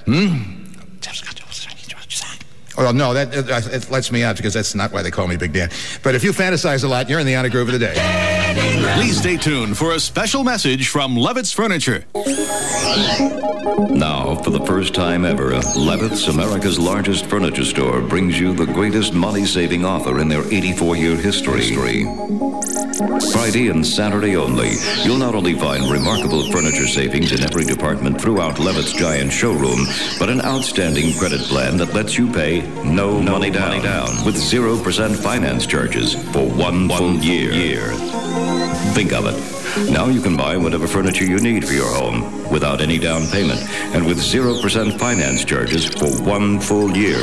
Hmm? 0.06 0.56
Well, 2.78 2.94
no, 2.94 3.14
that 3.14 3.36
uh, 3.36 3.76
it 3.76 3.92
lets 3.92 4.10
me 4.10 4.24
out 4.24 4.38
because 4.38 4.54
that's 4.54 4.74
not 4.74 4.94
why 4.94 5.02
they 5.02 5.12
call 5.12 5.28
me 5.28 5.36
Big 5.36 5.52
Dan. 5.52 5.70
But 6.02 6.16
if 6.16 6.24
you 6.24 6.32
fantasize 6.32 6.86
a 6.86 6.88
lot, 6.88 7.10
you're 7.10 7.20
in 7.20 7.26
the 7.26 7.36
honor 7.36 7.50
group 7.50 7.68
of 7.68 7.74
the 7.74 7.80
day. 7.80 7.96
Please 8.70 9.18
stay 9.20 9.38
tuned 9.38 9.78
for 9.78 9.94
a 9.94 10.00
special 10.00 10.44
message 10.44 10.90
from 10.90 11.16
Levitz 11.16 11.54
Furniture. 11.54 12.06
Now, 13.90 14.36
for 14.36 14.52
the 14.52 14.64
first 14.66 14.94
time 14.94 15.26
ever, 15.26 15.52
Levitz, 15.76 16.30
America's 16.30 16.78
largest 16.78 17.26
furniture 17.26 17.66
store, 17.66 18.02
brings 18.02 18.40
you 18.40 18.54
the 18.54 18.66
greatest 18.66 19.14
money 19.14 19.46
saving 19.46 19.86
offer 19.86 20.20
in 20.20 20.28
their 20.28 20.46
84 20.46 20.96
year 20.98 21.16
history. 21.16 21.64
Friday 23.32 23.70
and 23.70 23.86
Saturday 23.86 24.36
only, 24.36 24.72
you'll 25.04 25.18
not 25.18 25.34
only 25.34 25.54
find 25.54 25.90
remarkable 25.90 26.52
furniture 26.52 26.88
savings 26.88 27.32
in 27.32 27.44
every 27.44 27.64
department 27.64 28.20
throughout 28.22 28.58
Levitz 28.58 28.96
giant 28.96 29.32
showroom, 29.32 29.80
but 30.20 30.30
an 30.30 30.42
outstanding 30.42 31.18
credit 31.18 31.42
plan 31.42 31.78
that 31.78 31.94
lets 31.94 32.18
you 32.18 32.32
pay 32.32 32.62
no, 32.84 33.22
money, 33.22 33.50
down, 33.50 34.26
with 34.26 34.36
0% 34.36 35.16
finance 35.16 35.66
charges 35.66 36.14
for 36.32 36.48
one, 36.50 36.90
full 36.90 37.16
year. 37.16 37.52
year. 37.52 38.59
Think 38.94 39.14
of 39.14 39.26
it. 39.26 39.92
Now 39.92 40.08
you 40.08 40.22
can 40.22 40.36
buy 40.36 40.58
whatever 40.58 40.88
furniture 40.88 41.24
you 41.24 41.40
need 41.40 41.66
for 41.66 41.74
your 41.74 41.88
home 41.88 42.50
without 42.52 42.82
any 42.82 42.98
down 42.98 43.26
payment 43.28 43.60
and 43.96 44.06
with 44.06 44.18
0% 44.18 45.00
finance 45.00 45.46
charges 45.46 45.86
for 45.86 46.10
one 46.24 46.60
full 46.60 46.96
year. 46.98 47.20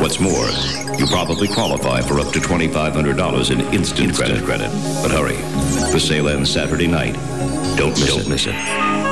What's 0.00 0.18
more, 0.18 0.48
you 0.96 1.06
probably 1.06 1.48
qualify 1.48 2.00
for 2.00 2.20
up 2.20 2.32
to 2.32 2.38
$2,500 2.40 3.50
in 3.50 3.60
instant, 3.74 4.14
credit. 4.14 4.44
credit. 4.44 4.70
But 5.02 5.10
hurry, 5.10 5.36
the 5.92 6.00
sale 6.00 6.28
ends 6.28 6.50
Saturday 6.50 6.86
night. 6.86 7.14
Don't 7.76 7.90
miss 7.90 8.08
Don't 8.08 8.20
it. 8.20 8.28
miss 8.28 8.46
it. 8.46 9.11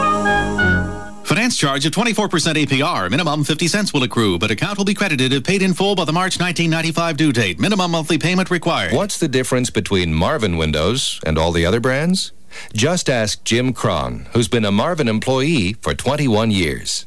Finance 1.31 1.57
charge 1.57 1.87
of 1.87 1.93
24% 1.93 2.29
APR. 2.57 3.09
Minimum 3.09 3.45
50 3.45 3.69
cents 3.69 3.93
will 3.93 4.03
accrue, 4.03 4.37
but 4.37 4.51
account 4.51 4.77
will 4.77 4.85
be 4.85 4.95
credited 4.95 5.33
if 5.33 5.45
paid 5.45 5.63
in 5.63 5.75
full 5.75 5.95
by 5.95 6.05
the 6.05 6.13
March 6.13 6.41
1995 6.41 7.17
due 7.17 7.33
date. 7.33 7.61
Minimum 7.61 7.93
monthly 7.93 8.19
payment 8.19 8.51
required. 8.51 8.93
What's 8.93 9.17
the 9.17 9.29
difference 9.29 9.71
between 9.71 10.13
Marvin 10.13 10.57
Windows 10.57 11.21
and 11.25 11.39
all 11.39 11.53
the 11.53 11.65
other 11.65 11.79
brands? 11.79 12.33
Just 12.73 13.09
ask 13.09 13.45
Jim 13.45 13.73
Cron, 13.73 14.27
who's 14.33 14.49
been 14.49 14.65
a 14.65 14.73
Marvin 14.73 15.07
employee 15.07 15.75
for 15.75 15.95
21 15.95 16.51
years. 16.51 17.07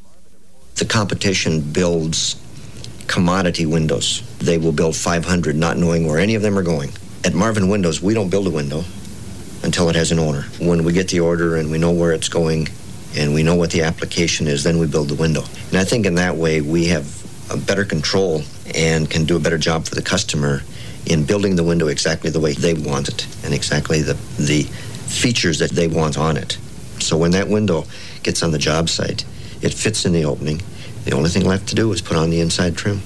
The 0.76 0.86
competition 0.86 1.60
builds 1.60 2.40
commodity 3.06 3.66
windows. 3.66 4.22
They 4.38 4.56
will 4.56 4.72
build 4.72 4.96
500 4.96 5.54
not 5.54 5.76
knowing 5.76 6.06
where 6.06 6.18
any 6.18 6.34
of 6.34 6.40
them 6.40 6.56
are 6.56 6.62
going. 6.62 6.92
At 7.24 7.34
Marvin 7.34 7.68
Windows, 7.68 8.00
we 8.00 8.14
don't 8.14 8.30
build 8.30 8.46
a 8.46 8.50
window 8.50 8.84
until 9.62 9.90
it 9.90 9.96
has 9.96 10.12
an 10.12 10.18
owner. 10.18 10.46
When 10.60 10.82
we 10.82 10.94
get 10.94 11.10
the 11.10 11.20
order 11.20 11.56
and 11.56 11.70
we 11.70 11.76
know 11.76 11.92
where 11.92 12.12
it's 12.12 12.30
going 12.30 12.68
and 13.16 13.34
we 13.34 13.42
know 13.42 13.54
what 13.54 13.70
the 13.70 13.82
application 13.82 14.46
is, 14.46 14.64
then 14.64 14.78
we 14.78 14.86
build 14.86 15.08
the 15.08 15.14
window. 15.14 15.42
And 15.68 15.78
I 15.78 15.84
think 15.84 16.06
in 16.06 16.14
that 16.16 16.36
way 16.36 16.60
we 16.60 16.86
have 16.86 17.06
a 17.50 17.56
better 17.56 17.84
control 17.84 18.42
and 18.74 19.08
can 19.08 19.24
do 19.24 19.36
a 19.36 19.40
better 19.40 19.58
job 19.58 19.86
for 19.86 19.94
the 19.94 20.02
customer 20.02 20.62
in 21.06 21.24
building 21.24 21.56
the 21.56 21.64
window 21.64 21.88
exactly 21.88 22.30
the 22.30 22.40
way 22.40 22.54
they 22.54 22.74
want 22.74 23.08
it 23.08 23.26
and 23.44 23.52
exactly 23.52 24.02
the, 24.02 24.14
the 24.38 24.62
features 24.62 25.58
that 25.58 25.70
they 25.70 25.86
want 25.86 26.16
on 26.18 26.36
it. 26.36 26.58
So 27.00 27.16
when 27.16 27.32
that 27.32 27.48
window 27.48 27.84
gets 28.22 28.42
on 28.42 28.50
the 28.50 28.58
job 28.58 28.88
site, 28.88 29.24
it 29.60 29.74
fits 29.74 30.06
in 30.06 30.12
the 30.12 30.24
opening. 30.24 30.62
The 31.04 31.12
only 31.12 31.28
thing 31.28 31.44
left 31.44 31.68
to 31.68 31.74
do 31.74 31.92
is 31.92 32.00
put 32.00 32.16
on 32.16 32.30
the 32.30 32.40
inside 32.40 32.76
trim. 32.76 33.02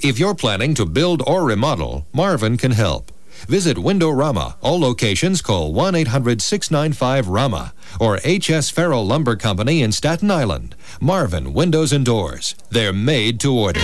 If 0.00 0.18
you're 0.18 0.34
planning 0.34 0.74
to 0.74 0.86
build 0.86 1.22
or 1.26 1.44
remodel, 1.44 2.06
Marvin 2.12 2.56
can 2.56 2.72
help. 2.72 3.12
Visit 3.46 3.76
Windorama. 3.76 4.56
All 4.60 4.80
locations 4.80 5.42
call 5.42 5.72
1 5.72 5.94
800 5.94 6.40
695 6.42 7.28
RAMA 7.28 7.72
or 8.00 8.18
H.S. 8.24 8.70
Farrell 8.70 9.06
Lumber 9.06 9.36
Company 9.36 9.82
in 9.82 9.92
Staten 9.92 10.30
Island. 10.30 10.74
Marvin 11.00 11.52
Windows 11.52 11.92
and 11.92 12.04
Doors. 12.04 12.54
They're 12.70 12.92
made 12.92 13.40
to 13.40 13.54
order. 13.54 13.80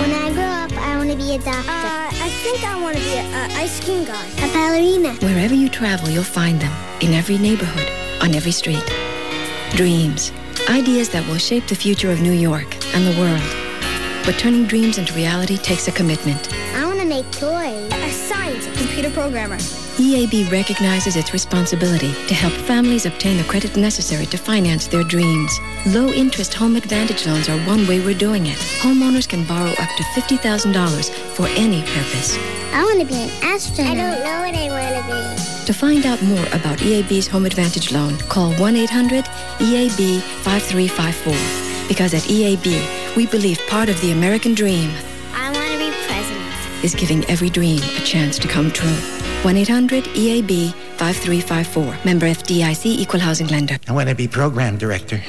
When 0.00 0.12
I 0.12 0.30
grow 0.32 0.44
up, 0.44 0.72
I 0.72 0.96
want 0.96 1.10
to 1.10 1.16
be 1.16 1.34
a 1.34 1.38
doctor. 1.38 1.70
Uh, 1.70 2.10
I 2.12 2.30
think 2.42 2.64
I 2.64 2.80
want 2.80 2.96
to 2.96 3.02
be 3.02 3.16
an 3.16 3.50
ice 3.52 3.84
cream 3.84 4.04
guy. 4.04 4.26
A 4.38 4.52
ballerina. 4.52 5.14
Wherever 5.20 5.54
you 5.54 5.68
travel, 5.68 6.08
you'll 6.08 6.24
find 6.24 6.60
them 6.60 6.72
in 7.00 7.14
every 7.14 7.38
neighborhood, 7.38 7.88
on 8.22 8.34
every 8.34 8.52
street. 8.52 8.84
Dreams, 9.70 10.32
Ideas 10.68 11.10
that 11.10 11.24
will 11.28 11.38
shape 11.38 11.68
the 11.68 11.76
future 11.76 12.10
of 12.10 12.20
New 12.20 12.32
York 12.32 12.66
and 12.92 13.06
the 13.06 13.16
world. 13.20 13.65
But 14.26 14.38
turning 14.38 14.66
dreams 14.66 14.98
into 14.98 15.14
reality 15.14 15.56
takes 15.56 15.86
a 15.86 15.92
commitment. 15.92 16.52
I 16.74 16.84
want 16.84 16.98
to 16.98 17.06
make 17.06 17.30
toys. 17.30 17.92
A 17.92 18.10
scientist, 18.10 18.76
computer 18.76 19.08
programmer. 19.10 19.56
EAB 19.56 20.50
recognizes 20.50 21.14
its 21.14 21.32
responsibility 21.32 22.12
to 22.26 22.34
help 22.34 22.52
families 22.52 23.06
obtain 23.06 23.36
the 23.38 23.44
credit 23.44 23.76
necessary 23.76 24.26
to 24.26 24.36
finance 24.36 24.88
their 24.88 25.04
dreams. 25.04 25.58
Low 25.86 26.08
interest 26.08 26.52
home 26.52 26.74
advantage 26.74 27.24
loans 27.24 27.48
are 27.48 27.58
one 27.60 27.86
way 27.86 28.00
we're 28.00 28.18
doing 28.18 28.46
it. 28.46 28.58
Homeowners 28.80 29.28
can 29.28 29.44
borrow 29.46 29.70
up 29.70 29.96
to 29.96 30.02
$50,000 30.02 31.10
for 31.34 31.46
any 31.56 31.82
purpose. 31.82 32.36
I 32.72 32.82
want 32.82 33.00
to 33.00 33.06
be 33.06 33.14
an 33.14 33.30
astronaut. 33.42 33.92
I 33.92 33.94
don't 33.94 34.22
know 34.22 34.40
what 34.42 34.54
I 34.54 34.68
want 34.68 35.06
to 35.06 35.36
be. 35.40 35.66
To 35.66 35.72
find 35.72 36.04
out 36.04 36.20
more 36.22 36.46
about 36.46 36.78
EAB's 36.78 37.26
Home 37.28 37.46
Advantage 37.46 37.92
Loan, 37.92 38.18
call 38.28 38.52
1 38.54 38.76
800 38.76 39.24
EAB 39.24 40.20
5354. 40.42 41.88
Because 41.88 42.12
at 42.12 42.22
EAB, 42.22 42.95
we 43.16 43.26
believe 43.26 43.58
part 43.66 43.88
of 43.88 43.98
the 44.02 44.12
American 44.12 44.54
dream 44.54 44.90
I 45.32 45.50
want 45.50 45.70
to 45.72 45.78
be 45.78 45.90
president. 46.06 46.84
is 46.84 46.94
giving 46.94 47.24
every 47.24 47.48
dream 47.50 47.80
a 47.82 48.00
chance 48.04 48.38
to 48.38 48.46
come 48.46 48.70
true. 48.70 48.96
1 49.42 49.56
800 49.56 50.04
EAB 50.04 50.72
5354. 50.96 51.98
Member 52.04 52.26
FDIC 52.26 52.86
Equal 52.86 53.20
Housing 53.20 53.46
Lender. 53.48 53.78
I 53.88 53.92
want 53.92 54.08
to 54.08 54.14
be 54.14 54.28
program 54.28 54.76
director. 54.76 55.22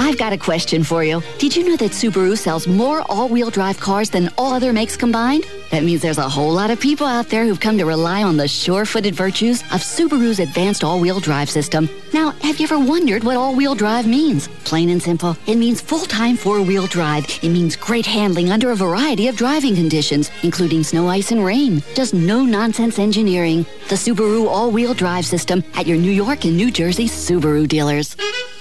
I've 0.00 0.18
got 0.18 0.32
a 0.32 0.38
question 0.38 0.84
for 0.84 1.02
you. 1.02 1.22
Did 1.38 1.56
you 1.56 1.68
know 1.68 1.76
that 1.76 1.90
Subaru 1.92 2.36
sells 2.36 2.66
more 2.66 3.02
all-wheel 3.10 3.50
drive 3.50 3.80
cars 3.80 4.10
than 4.10 4.30
all 4.38 4.52
other 4.54 4.72
makes 4.72 4.96
combined? 4.96 5.44
That 5.70 5.84
means 5.84 6.00
there's 6.00 6.18
a 6.18 6.28
whole 6.28 6.52
lot 6.52 6.70
of 6.70 6.80
people 6.80 7.06
out 7.06 7.28
there 7.28 7.44
who've 7.44 7.60
come 7.60 7.76
to 7.78 7.84
rely 7.84 8.22
on 8.22 8.36
the 8.36 8.48
sure-footed 8.48 9.14
virtues 9.14 9.60
of 9.64 9.82
Subaru's 9.82 10.38
advanced 10.38 10.82
all-wheel 10.82 11.20
drive 11.20 11.50
system. 11.50 11.90
Now, 12.14 12.30
have 12.42 12.58
you 12.58 12.64
ever 12.64 12.78
wondered 12.78 13.22
what 13.22 13.36
all-wheel 13.36 13.74
drive 13.74 14.06
means? 14.06 14.48
Plain 14.64 14.88
and 14.88 15.02
simple, 15.02 15.36
it 15.46 15.56
means 15.56 15.80
full-time 15.80 16.36
four-wheel 16.36 16.86
drive. 16.86 17.26
It 17.42 17.50
means 17.50 17.76
great 17.76 18.06
handling 18.06 18.50
under 18.50 18.70
a 18.70 18.76
variety 18.76 19.28
of 19.28 19.36
driving 19.36 19.74
conditions, 19.74 20.30
including 20.42 20.84
snow, 20.84 21.08
ice, 21.08 21.32
and 21.32 21.44
rain. 21.44 21.82
Just 21.94 22.14
no-nonsense 22.14 22.98
engineering. 22.98 23.66
The 23.88 23.94
Subaru 23.94 24.46
all-wheel 24.46 24.94
drive 24.94 25.26
system 25.26 25.62
at 25.74 25.86
your 25.86 25.98
New 25.98 26.12
York 26.12 26.44
and 26.44 26.56
New 26.56 26.70
Jersey 26.70 27.08
Subaru 27.08 27.68
dealers. 27.68 28.16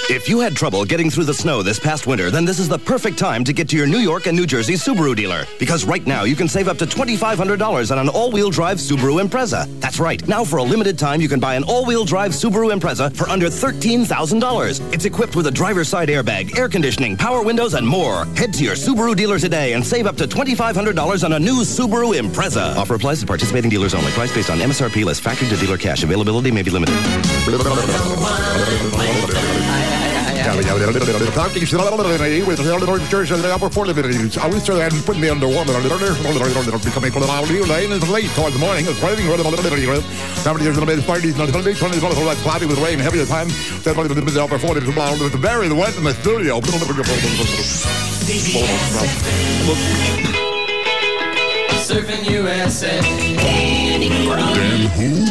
If 0.09 0.29
you 0.29 0.39
had 0.39 0.55
trouble 0.55 0.85
getting 0.85 1.09
through 1.09 1.25
the 1.25 1.33
snow 1.33 1.61
this 1.61 1.79
past 1.79 2.07
winter, 2.07 2.31
then 2.31 2.45
this 2.45 2.59
is 2.59 2.69
the 2.69 2.79
perfect 2.79 3.19
time 3.19 3.43
to 3.43 3.51
get 3.51 3.67
to 3.67 3.75
your 3.75 3.87
New 3.87 3.97
York 3.97 4.25
and 4.25 4.37
New 4.37 4.47
Jersey 4.47 4.75
Subaru 4.75 5.13
dealer. 5.13 5.43
Because 5.59 5.83
right 5.83 6.05
now 6.07 6.23
you 6.23 6.33
can 6.33 6.47
save 6.47 6.69
up 6.69 6.77
to 6.77 6.85
$2,500 6.85 7.91
on 7.91 7.99
an 7.99 8.07
all-wheel 8.07 8.49
drive 8.49 8.77
Subaru 8.77 9.21
Impreza. 9.21 9.67
That's 9.81 9.99
right. 9.99 10.25
Now 10.25 10.45
for 10.45 10.57
a 10.57 10.63
limited 10.63 10.97
time, 10.97 11.19
you 11.19 11.27
can 11.27 11.41
buy 11.41 11.55
an 11.55 11.63
all-wheel 11.65 12.05
drive 12.05 12.31
Subaru 12.31 12.73
Impreza 12.73 13.13
for 13.17 13.27
under 13.27 13.47
$13,000. 13.47 14.93
It's 14.93 15.03
equipped 15.03 15.35
with 15.35 15.47
a 15.47 15.51
driver's 15.51 15.89
side 15.89 16.07
airbag, 16.07 16.57
air 16.57 16.69
conditioning, 16.69 17.17
power 17.17 17.43
windows, 17.43 17.73
and 17.73 17.85
more. 17.85 18.23
Head 18.27 18.53
to 18.53 18.63
your 18.63 18.75
Subaru 18.75 19.13
dealer 19.13 19.39
today 19.39 19.73
and 19.73 19.85
save 19.85 20.07
up 20.07 20.15
to 20.17 20.25
$2,500 20.25 21.25
on 21.25 21.33
a 21.33 21.39
new 21.39 21.63
Subaru 21.63 22.17
Impreza. 22.17 22.77
Offer 22.77 22.95
applies 22.95 23.19
to 23.19 23.25
participating 23.25 23.69
dealers 23.69 23.93
only. 23.93 24.11
Price 24.11 24.33
based 24.33 24.49
on 24.49 24.59
MSRP 24.59 25.03
less 25.03 25.19
factory 25.19 25.49
to 25.49 25.57
dealer 25.57 25.77
cash. 25.77 26.01
Availability 26.03 26.49
may 26.49 26.61
be 26.61 26.71
limited. 26.71 26.95
Surfing 51.87 52.23
USA. 52.29 52.99
Dan 53.37 54.01
who? 54.95 55.25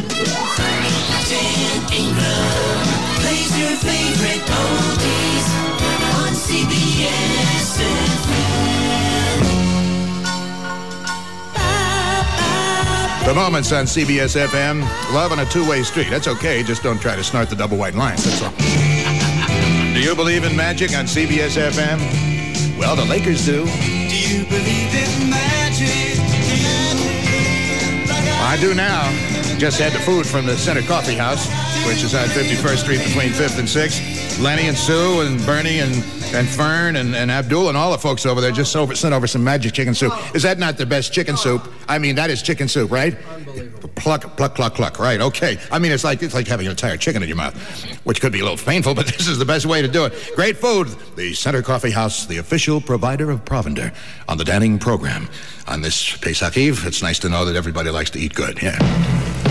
Dan 1.29 1.93
Ingram. 1.93 2.96
Your 3.59 3.77
favorite 3.77 4.45
oldies 4.47 5.47
on 6.21 6.33
CBS 6.35 7.77
The 13.27 13.35
moments 13.35 13.73
on 13.73 13.87
CBS 13.87 14.37
FM. 14.37 14.83
Love 15.13 15.33
on 15.33 15.41
a 15.41 15.47
two-way 15.47 15.83
street. 15.83 16.09
That's 16.11 16.29
okay. 16.29 16.63
Just 16.63 16.85
don't 16.85 17.01
try 17.01 17.17
to 17.17 17.25
snort 17.25 17.51
the 17.51 17.57
double 17.57 17.77
white 17.77 17.95
lines. 17.95 18.25
That's 18.25 18.43
all. 18.43 18.53
Do 19.95 20.01
you 20.01 20.15
believe 20.15 20.45
in 20.45 20.55
magic 20.55 20.97
on 20.97 21.07
CBS 21.07 21.57
FM? 21.57 22.79
Well, 22.79 22.95
the 22.95 23.05
Lakers 23.07 23.45
do. 23.47 23.65
Do 23.65 23.71
you 23.71 24.45
believe 24.45 24.95
in 24.95 25.31
magic? 25.31 26.21
I 28.39 28.59
do 28.61 28.75
now. 28.75 29.11
Just 29.59 29.81
had 29.81 29.93
the 29.93 29.99
food 30.01 30.27
from 30.27 30.45
the 30.45 30.57
Center 30.57 30.83
Coffee 30.83 31.15
House, 31.15 31.49
which 31.87 32.03
is 32.03 32.15
on 32.15 32.27
51st 32.27 32.77
Street 32.79 32.99
between 33.05 33.31
5th 33.31 33.59
and 33.59 33.69
6th. 33.69 34.43
Lenny 34.43 34.67
and 34.67 34.77
Sue 34.77 35.21
and 35.21 35.45
Bernie 35.47 35.79
and, 35.79 35.95
and 36.35 36.49
Fern 36.49 36.97
and, 36.97 37.15
and 37.15 37.31
Abdul 37.31 37.69
and 37.69 37.77
all 37.77 37.93
the 37.93 37.99
folks 37.99 38.27
over 38.27 38.41
there 38.41 38.51
just 38.51 38.75
over, 38.75 38.95
sent 38.95 39.15
over 39.15 39.27
some 39.27 39.43
magic 39.45 39.73
chicken 39.73 39.95
soup. 39.95 40.13
Is 40.35 40.43
that 40.43 40.59
not 40.59 40.79
the 40.79 40.87
best 40.87 41.13
chicken 41.13 41.37
soup? 41.37 41.63
I 41.89 41.99
mean, 41.99 42.17
that 42.17 42.29
is 42.29 42.43
chicken 42.43 42.69
soup, 42.69 42.91
right? 42.91 43.17
Pluck, 43.95 44.37
pluck, 44.37 44.55
pluck, 44.55 44.75
pluck. 44.75 44.99
Right? 44.99 45.21
Okay. 45.21 45.59
I 45.71 45.79
mean, 45.79 45.93
it's 45.93 46.05
like 46.05 46.23
it's 46.23 46.35
like 46.35 46.47
having 46.47 46.67
an 46.67 46.73
entire 46.73 46.97
chicken 46.97 47.23
in 47.23 47.29
your 47.29 47.37
mouth, 47.37 47.55
which 48.05 48.21
could 48.21 48.33
be 48.33 48.41
a 48.41 48.43
little 48.43 48.59
painful, 48.59 48.95
but 48.95 49.07
this 49.17 49.29
is 49.29 49.39
the 49.39 49.45
best 49.45 49.65
way 49.65 49.81
to 49.81 49.89
do 49.89 50.05
it. 50.05 50.33
Great 50.35 50.57
food. 50.57 50.89
The 51.17 51.35
Center 51.35 51.63
Coffee 51.63 51.93
House, 51.93 52.27
the 52.27 52.39
official 52.39 52.81
provider 52.81 53.31
of 53.31 53.45
provender 53.45 53.95
on 54.29 54.39
the 54.39 54.45
Danning 54.45 54.81
program. 54.81 55.29
On 55.69 55.81
this 55.81 56.17
Pesach 56.17 56.57
Eve, 56.57 56.87
it's 56.87 57.03
nice 57.03 57.19
to 57.21 57.29
know 57.29 57.45
that 57.45 57.57
everybody 57.57 57.91
likes 57.91 58.11
to 58.11 58.19
eat 58.19 58.35
good. 58.35 58.63
Yeah. 58.63 59.46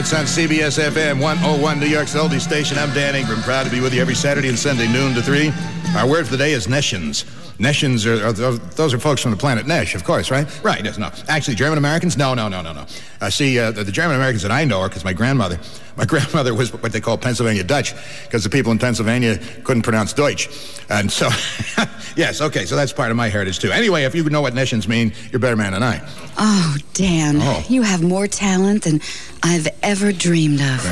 Ronettes 0.00 0.18
on 0.18 0.24
CBS 0.24 0.78
FM 0.78 1.20
101 1.20 1.78
New 1.78 1.86
York's 1.86 2.14
oldie 2.14 2.40
station. 2.40 2.78
I'm 2.78 2.92
Dan 2.94 3.14
Ingram, 3.14 3.42
proud 3.42 3.64
to 3.64 3.70
be 3.70 3.80
with 3.80 3.92
you 3.92 4.00
every 4.00 4.14
Saturday 4.14 4.48
and 4.48 4.58
Sunday, 4.58 4.90
noon 4.90 5.14
to 5.14 5.20
3. 5.20 5.79
Our 5.96 6.08
word 6.08 6.24
for 6.26 6.30
the 6.32 6.38
day 6.38 6.52
is 6.52 6.66
Neshens. 6.66 7.24
Neshens 7.58 8.06
are, 8.06 8.24
are 8.26 8.32
those, 8.32 8.58
those 8.70 8.94
are 8.94 8.98
folks 8.98 9.20
from 9.20 9.32
the 9.32 9.36
planet 9.36 9.66
Nesh, 9.66 9.94
of 9.94 10.02
course, 10.04 10.30
right? 10.30 10.46
Right, 10.64 10.82
yes, 10.82 10.96
no. 10.96 11.10
Actually, 11.28 11.56
German 11.56 11.76
Americans? 11.78 12.16
No, 12.16 12.32
no, 12.32 12.48
no, 12.48 12.62
no, 12.62 12.72
no. 12.72 12.86
Uh, 13.20 13.28
see, 13.28 13.58
uh, 13.58 13.70
the, 13.70 13.84
the 13.84 13.92
German 13.92 14.16
Americans 14.16 14.42
that 14.42 14.50
I 14.52 14.64
know 14.64 14.80
are 14.80 14.88
because 14.88 15.04
my 15.04 15.12
grandmother, 15.12 15.58
my 15.96 16.06
grandmother 16.06 16.54
was 16.54 16.72
what 16.72 16.92
they 16.92 17.00
call 17.00 17.18
Pennsylvania 17.18 17.64
Dutch 17.64 17.92
because 18.24 18.44
the 18.44 18.48
people 18.48 18.72
in 18.72 18.78
Pennsylvania 18.78 19.38
couldn't 19.64 19.82
pronounce 19.82 20.12
Deutsch. 20.14 20.48
And 20.88 21.10
so, 21.12 21.26
yes, 22.16 22.40
okay, 22.40 22.64
so 22.64 22.76
that's 22.76 22.92
part 22.94 23.10
of 23.10 23.16
my 23.16 23.28
heritage 23.28 23.58
too. 23.58 23.70
Anyway, 23.72 24.04
if 24.04 24.14
you 24.14 24.22
know 24.30 24.40
what 24.40 24.54
Neshens 24.54 24.88
mean, 24.88 25.12
you're 25.30 25.36
a 25.36 25.40
better 25.40 25.56
man 25.56 25.72
than 25.72 25.82
I. 25.82 26.00
Oh, 26.38 26.76
Dan, 26.94 27.38
Oh. 27.42 27.62
you 27.68 27.82
have 27.82 28.02
more 28.02 28.26
talent 28.26 28.84
than 28.84 29.00
I've 29.42 29.68
ever 29.82 30.12
dreamed 30.12 30.60
of. 30.62 30.82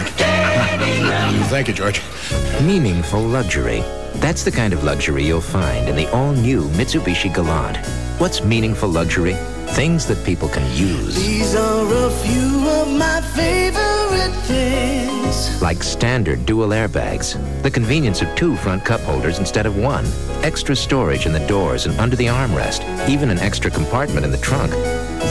Thank 1.48 1.68
you, 1.68 1.74
George. 1.74 2.02
Meaningful 2.62 3.22
luxury. 3.22 3.80
That's 4.16 4.44
the 4.44 4.50
kind 4.50 4.74
of 4.74 4.84
luxury 4.84 5.24
you'll 5.24 5.40
find 5.40 5.88
in 5.88 5.96
the 5.96 6.06
all-new 6.12 6.68
Mitsubishi 6.70 7.34
Galant. 7.34 7.78
What's 8.20 8.44
meaningful 8.44 8.90
luxury? 8.90 9.34
Things 9.68 10.04
that 10.06 10.22
people 10.26 10.48
can 10.48 10.62
use. 10.76 11.16
These 11.16 11.54
are 11.54 12.06
a 12.06 12.10
few 12.10 12.68
of 12.68 12.88
my 12.98 13.22
favorite 13.34 14.34
things. 14.42 15.62
Like 15.62 15.82
standard 15.82 16.44
dual 16.44 16.68
airbags, 16.68 17.36
the 17.62 17.70
convenience 17.70 18.20
of 18.20 18.34
two 18.34 18.54
front 18.56 18.84
cup 18.84 19.00
holders 19.00 19.38
instead 19.38 19.64
of 19.64 19.78
one, 19.78 20.04
extra 20.42 20.76
storage 20.76 21.24
in 21.24 21.32
the 21.32 21.46
doors 21.46 21.86
and 21.86 21.98
under 21.98 22.16
the 22.16 22.26
armrest, 22.26 22.82
even 23.08 23.30
an 23.30 23.38
extra 23.38 23.70
compartment 23.70 24.26
in 24.26 24.30
the 24.30 24.38
trunk. 24.38 24.72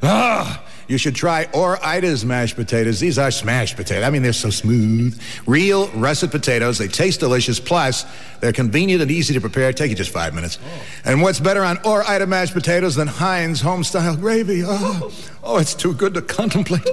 ah, 0.04 0.64
you 0.88 0.98
should 0.98 1.14
try 1.14 1.46
Ore-Ida's 1.53 2.24
mashed 2.24 2.57
potatoes. 2.57 2.98
These 2.98 3.18
are 3.18 3.31
smashed 3.31 3.77
potatoes. 3.77 4.05
I 4.05 4.11
mean, 4.11 4.22
they're 4.22 4.33
so 4.33 4.51
smooth. 4.51 5.20
Real 5.46 5.88
russet 5.88 6.31
potatoes. 6.31 6.79
They 6.79 6.88
taste 6.88 7.20
delicious. 7.20 7.61
Plus, 7.61 8.07
they're 8.40 8.53
convenient 8.53 9.03
and 9.03 9.11
easy 9.11 9.35
to 9.35 9.40
prepare. 9.40 9.72
Take 9.72 9.90
you 9.90 9.96
just 9.96 10.11
five 10.11 10.35
minutes. 10.35 10.59
Oh. 10.64 10.83
And 11.05 11.22
what's 11.22 11.40
better 11.40 11.62
on 11.62 11.79
Ore-Ida 11.85 12.27
mashed 12.27 12.55
potatoes 12.55 12.94
than 12.94 13.07
Heinz 13.07 13.61
home-style 13.61 14.16
gravy? 14.16 14.62
Oh, 14.64 15.12
oh, 15.48 15.56
it's 15.56 15.74
too 15.74 15.94
good 15.94 16.14
to 16.14 16.22
contemplate. 16.22 16.88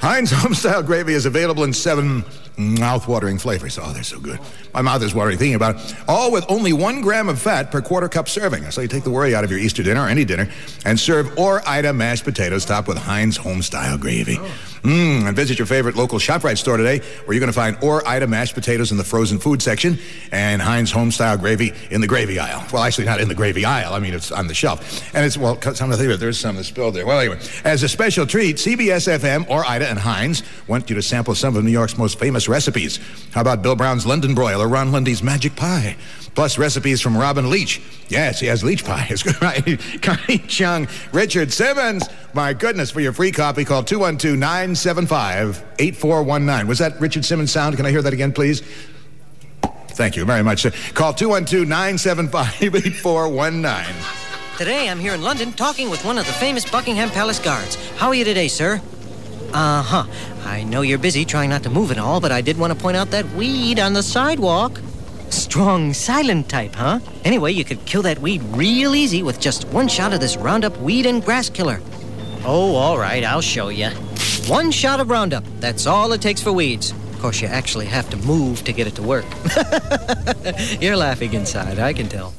Heinz 0.00 0.30
home-style 0.30 0.84
gravy 0.84 1.12
is 1.12 1.26
available 1.26 1.64
in 1.64 1.72
seven 1.72 2.24
mouth-watering 2.56 3.36
flavors. 3.36 3.78
Oh, 3.78 3.92
they're 3.92 4.02
so 4.02 4.20
good. 4.20 4.38
My 4.72 4.80
mouth 4.80 5.02
is 5.02 5.14
watering 5.14 5.36
thinking 5.38 5.56
about 5.56 5.76
it. 5.76 5.94
All 6.08 6.30
with 6.32 6.44
only 6.48 6.72
one 6.72 7.02
gram 7.02 7.28
of 7.28 7.40
fat 7.40 7.70
per 7.70 7.82
quarter 7.82 8.08
cup 8.08 8.28
serving. 8.28 8.70
So 8.70 8.80
you 8.80 8.88
take 8.88 9.04
the 9.04 9.10
worry 9.10 9.34
out 9.34 9.44
of 9.44 9.50
your 9.50 9.58
Easter 9.58 9.82
dinner 9.82 10.02
or 10.02 10.08
any 10.08 10.24
dinner 10.24 10.48
and 10.84 10.98
serve 10.98 11.36
Ore-Ida 11.36 11.92
mashed 11.92 12.24
potatoes 12.24 12.64
topped 12.64 12.88
with 12.88 12.96
Heinz 12.96 13.36
home-style 13.36 13.98
gravy. 13.98 14.38
Mmm, 14.86 15.26
and 15.26 15.34
visit 15.34 15.58
your 15.58 15.66
favorite 15.66 15.96
local 15.96 16.20
ShopRite 16.20 16.58
store 16.58 16.76
today 16.76 17.00
where 17.24 17.34
you're 17.34 17.40
going 17.40 17.52
to 17.52 17.52
find 17.52 17.76
Ore-Ida 17.82 18.28
mashed 18.28 18.54
potatoes 18.54 18.92
in 18.92 18.98
the 18.98 19.02
frozen 19.02 19.40
food 19.40 19.60
section 19.60 19.98
and 20.30 20.62
Heinz 20.62 20.92
home-style 20.92 21.38
gravy 21.38 21.72
in 21.90 22.00
the 22.00 22.06
gravy 22.06 22.38
aisle. 22.38 22.64
Well, 22.72 22.84
actually, 22.84 23.06
not 23.06 23.20
in 23.20 23.26
the 23.26 23.34
gravy 23.34 23.64
aisle. 23.64 23.94
I 23.94 23.98
mean, 23.98 24.14
it's 24.14 24.30
on 24.30 24.46
the 24.46 24.54
shelf. 24.54 25.12
And 25.12 25.26
it's, 25.26 25.36
well, 25.36 25.60
some 25.74 25.90
of 25.90 25.98
the, 25.98 26.16
there's 26.16 26.38
some 26.38 26.54
that 26.54 26.64
spilled 26.64 26.94
there. 26.94 27.04
Well, 27.04 27.18
anyway, 27.18 27.40
as 27.64 27.82
a 27.82 27.88
special 27.88 28.26
treat, 28.28 28.58
CBS 28.58 29.12
FM, 29.18 29.50
Ore-Ida, 29.50 29.88
and 29.88 29.98
Heinz 29.98 30.44
want 30.68 30.88
you 30.88 30.94
to 30.94 31.02
sample 31.02 31.34
some 31.34 31.56
of 31.56 31.64
New 31.64 31.72
York's 31.72 31.98
most 31.98 32.20
famous 32.20 32.48
recipes. 32.48 33.00
How 33.32 33.40
about 33.40 33.62
Bill 33.62 33.74
Brown's 33.74 34.06
London 34.06 34.36
broil 34.36 34.62
or 34.62 34.68
Ron 34.68 34.92
Lundy's 34.92 35.20
magic 35.20 35.56
pie? 35.56 35.96
Plus 36.36 36.58
recipes 36.58 37.00
from 37.00 37.16
Robin 37.16 37.48
Leach. 37.48 37.80
Yes, 38.10 38.38
he 38.38 38.46
has 38.46 38.62
leech 38.62 38.84
pie. 38.84 39.06
It's 39.10 39.22
good, 39.22 39.40
right? 39.40 39.80
Connie 40.02 40.38
Chung, 40.46 40.86
Richard 41.10 41.50
Simmons. 41.50 42.06
My 42.34 42.52
goodness, 42.52 42.90
for 42.90 43.00
your 43.00 43.14
free 43.14 43.32
copy, 43.32 43.64
call 43.64 43.82
212 43.82 44.38
975 44.38 45.64
8419. 45.78 46.68
Was 46.68 46.78
that 46.78 47.00
Richard 47.00 47.24
Simmons 47.24 47.50
sound? 47.50 47.76
Can 47.76 47.86
I 47.86 47.90
hear 47.90 48.02
that 48.02 48.12
again, 48.12 48.32
please? 48.32 48.62
Thank 49.92 50.14
you 50.14 50.26
very 50.26 50.42
much. 50.42 50.66
Call 50.92 51.14
212 51.14 51.66
975 51.66 52.62
8419. 52.62 53.94
Today 54.58 54.90
I'm 54.90 54.98
here 54.98 55.14
in 55.14 55.22
London 55.22 55.52
talking 55.52 55.88
with 55.88 56.04
one 56.04 56.18
of 56.18 56.26
the 56.26 56.32
famous 56.34 56.68
Buckingham 56.68 57.08
Palace 57.08 57.38
guards. 57.38 57.76
How 57.96 58.08
are 58.08 58.14
you 58.14 58.24
today, 58.24 58.48
sir? 58.48 58.82
Uh 59.54 59.82
huh. 59.82 60.04
I 60.44 60.64
know 60.64 60.82
you're 60.82 60.98
busy 60.98 61.24
trying 61.24 61.48
not 61.48 61.62
to 61.62 61.70
move 61.70 61.90
and 61.90 61.98
all, 61.98 62.20
but 62.20 62.30
I 62.30 62.42
did 62.42 62.58
want 62.58 62.74
to 62.74 62.78
point 62.78 62.98
out 62.98 63.10
that 63.12 63.26
weed 63.30 63.80
on 63.80 63.94
the 63.94 64.02
sidewalk. 64.02 64.82
Strong, 65.36 65.92
silent 65.92 66.48
type, 66.48 66.74
huh? 66.74 66.98
Anyway, 67.24 67.52
you 67.52 67.62
could 67.62 67.84
kill 67.84 68.00
that 68.02 68.18
weed 68.20 68.42
real 68.52 68.94
easy 68.94 69.22
with 69.22 69.38
just 69.38 69.68
one 69.68 69.86
shot 69.86 70.14
of 70.14 70.20
this 70.20 70.36
Roundup 70.36 70.76
weed 70.78 71.04
and 71.04 71.22
grass 71.22 71.50
killer. 71.50 71.80
Oh, 72.44 72.74
all 72.74 72.98
right, 72.98 73.22
I'll 73.22 73.42
show 73.42 73.68
you. 73.68 73.90
One 74.48 74.70
shot 74.70 74.98
of 74.98 75.10
Roundup. 75.10 75.44
That's 75.60 75.86
all 75.86 76.12
it 76.12 76.22
takes 76.22 76.42
for 76.42 76.52
weeds. 76.52 76.92
Of 77.12 77.20
course, 77.20 77.42
you 77.42 77.48
actually 77.48 77.84
have 77.86 78.08
to 78.10 78.16
move 78.18 78.64
to 78.64 78.72
get 78.72 78.86
it 78.86 78.94
to 78.94 79.02
work. 79.02 79.26
You're 80.80 80.96
laughing 80.96 81.34
inside, 81.34 81.78
I 81.78 81.92
can 81.92 82.08
tell. 82.08 82.32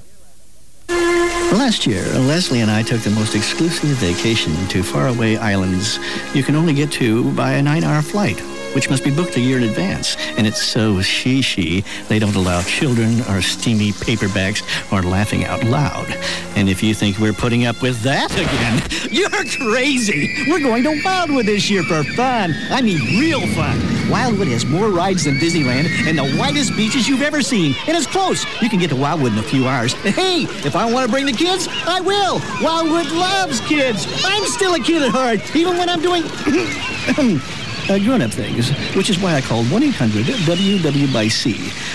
Last 0.89 1.85
year, 1.85 2.03
Leslie 2.19 2.61
and 2.61 2.71
I 2.71 2.81
took 2.81 3.01
the 3.01 3.11
most 3.11 3.35
exclusive 3.35 3.89
vacation 3.97 4.53
to 4.69 4.81
faraway 4.81 5.37
islands 5.37 5.99
you 6.33 6.43
can 6.43 6.55
only 6.55 6.73
get 6.73 6.91
to 6.93 7.31
by 7.33 7.53
a 7.53 7.61
nine-hour 7.61 8.01
flight, 8.01 8.41
which 8.73 8.89
must 8.89 9.03
be 9.03 9.11
booked 9.11 9.35
a 9.37 9.39
year 9.39 9.57
in 9.57 9.63
advance. 9.63 10.15
And 10.37 10.47
it's 10.47 10.61
so 10.61 11.01
she-she, 11.01 11.83
they 12.07 12.19
don't 12.19 12.35
allow 12.35 12.61
children 12.61 13.21
or 13.29 13.41
steamy 13.41 13.91
paperbacks 13.91 14.61
or 14.91 15.01
laughing 15.03 15.45
out 15.45 15.63
loud. 15.63 16.07
And 16.55 16.69
if 16.69 16.81
you 16.83 16.93
think 16.93 17.19
we're 17.19 17.33
putting 17.33 17.65
up 17.65 17.81
with 17.81 18.01
that 18.01 18.31
again, 18.33 19.11
you're 19.11 19.29
crazy. 19.29 20.45
We're 20.49 20.59
going 20.59 20.83
to 20.83 21.01
Wildwood 21.03 21.45
this 21.45 21.69
year 21.69 21.83
for 21.83 22.03
fun. 22.03 22.53
I 22.69 22.81
mean 22.81 22.99
real 23.19 23.45
fun. 23.55 23.79
Wildwood 24.09 24.47
has 24.47 24.65
more 24.65 24.89
rides 24.89 25.25
than 25.25 25.35
Disneyland 25.35 25.87
and 26.07 26.17
the 26.17 26.37
whitest 26.37 26.75
beaches 26.75 27.07
you've 27.07 27.21
ever 27.21 27.41
seen. 27.41 27.75
And 27.87 27.95
it's 27.95 28.07
close. 28.07 28.45
You 28.61 28.69
can 28.69 28.79
get 28.79 28.89
to 28.89 28.95
Wildwood 28.95 29.33
in 29.33 29.39
a 29.39 29.43
few 29.43 29.67
hours. 29.67 29.93
Hey, 30.17 30.43
if 30.65 30.75
I 30.75 30.91
want 30.91 31.05
to 31.05 31.11
bring 31.11 31.27
the 31.27 31.31
kids, 31.31 31.67
I 31.85 31.99
will. 31.99 32.39
Wildwood 32.63 33.11
loves 33.11 33.61
kids. 33.61 34.07
I'm 34.25 34.45
still 34.45 34.73
a 34.73 34.79
kid 34.79 35.03
at 35.03 35.11
heart, 35.11 35.55
even 35.55 35.77
when 35.77 35.89
I'm 35.89 36.01
doing 36.01 36.23
uh, 37.89 37.97
grown-up 37.99 38.31
things, 38.31 38.69
which 38.95 39.09
is 39.09 39.19
why 39.19 39.35
I 39.35 39.41
called 39.41 39.65
1-800-WW 39.67 41.13
by 41.13 41.27
C. 41.27 41.53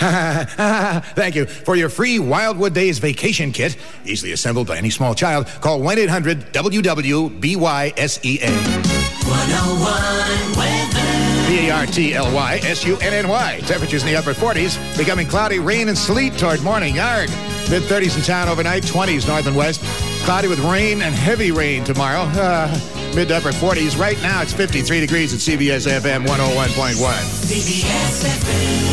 Thank 1.14 1.34
you. 1.34 1.46
For 1.46 1.76
your 1.76 1.88
free 1.88 2.18
Wildwood 2.18 2.74
Days 2.74 2.98
vacation 2.98 3.52
kit, 3.52 3.76
easily 4.04 4.32
assembled 4.32 4.66
by 4.66 4.76
any 4.78 4.90
small 4.90 5.14
child, 5.14 5.46
call 5.60 5.80
1 5.80 5.98
800 5.98 6.52
WWBYSEA. 6.52 8.50
101 9.28 10.56
weather. 10.56 11.48
B 11.48 11.68
A 11.68 11.74
R 11.74 11.86
T 11.86 12.14
L 12.14 12.32
Y 12.34 12.60
S 12.62 12.84
U 12.84 12.96
N 12.98 13.12
N 13.12 13.28
Y. 13.28 13.60
Temperatures 13.66 14.02
in 14.02 14.08
the 14.08 14.16
upper 14.16 14.32
40s, 14.32 14.78
becoming 14.96 15.26
cloudy, 15.26 15.58
rain, 15.58 15.88
and 15.88 15.98
sleet 15.98 16.36
toward 16.38 16.62
morning. 16.62 16.94
Yard. 16.96 17.28
Mid 17.70 17.84
30s 17.84 18.16
in 18.16 18.22
town 18.24 18.48
overnight, 18.48 18.82
20s 18.82 19.28
north 19.28 19.46
and 19.46 19.54
west. 19.54 19.80
Cloudy 20.24 20.48
with 20.48 20.58
rain 20.58 21.02
and 21.02 21.14
heavy 21.14 21.52
rain 21.52 21.84
tomorrow. 21.84 22.22
Uh, 22.22 22.66
mid 23.14 23.28
to 23.28 23.36
upper 23.36 23.52
40s. 23.52 23.96
Right 23.96 24.20
now, 24.22 24.42
it's 24.42 24.52
53 24.52 24.98
degrees 24.98 25.32
at 25.32 25.38
CBS 25.38 25.86
FM 25.86 26.26
101.1. 26.26 26.96
CBS 27.46 28.24
FM. 28.26 28.90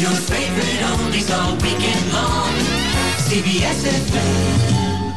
Your 0.00 0.12
favorite 0.12 0.80
oldies 0.86 1.30
all 1.36 1.54
weekend 1.56 2.12
long. 2.12 2.54
CBS 3.18 3.82
FM. 3.84 5.12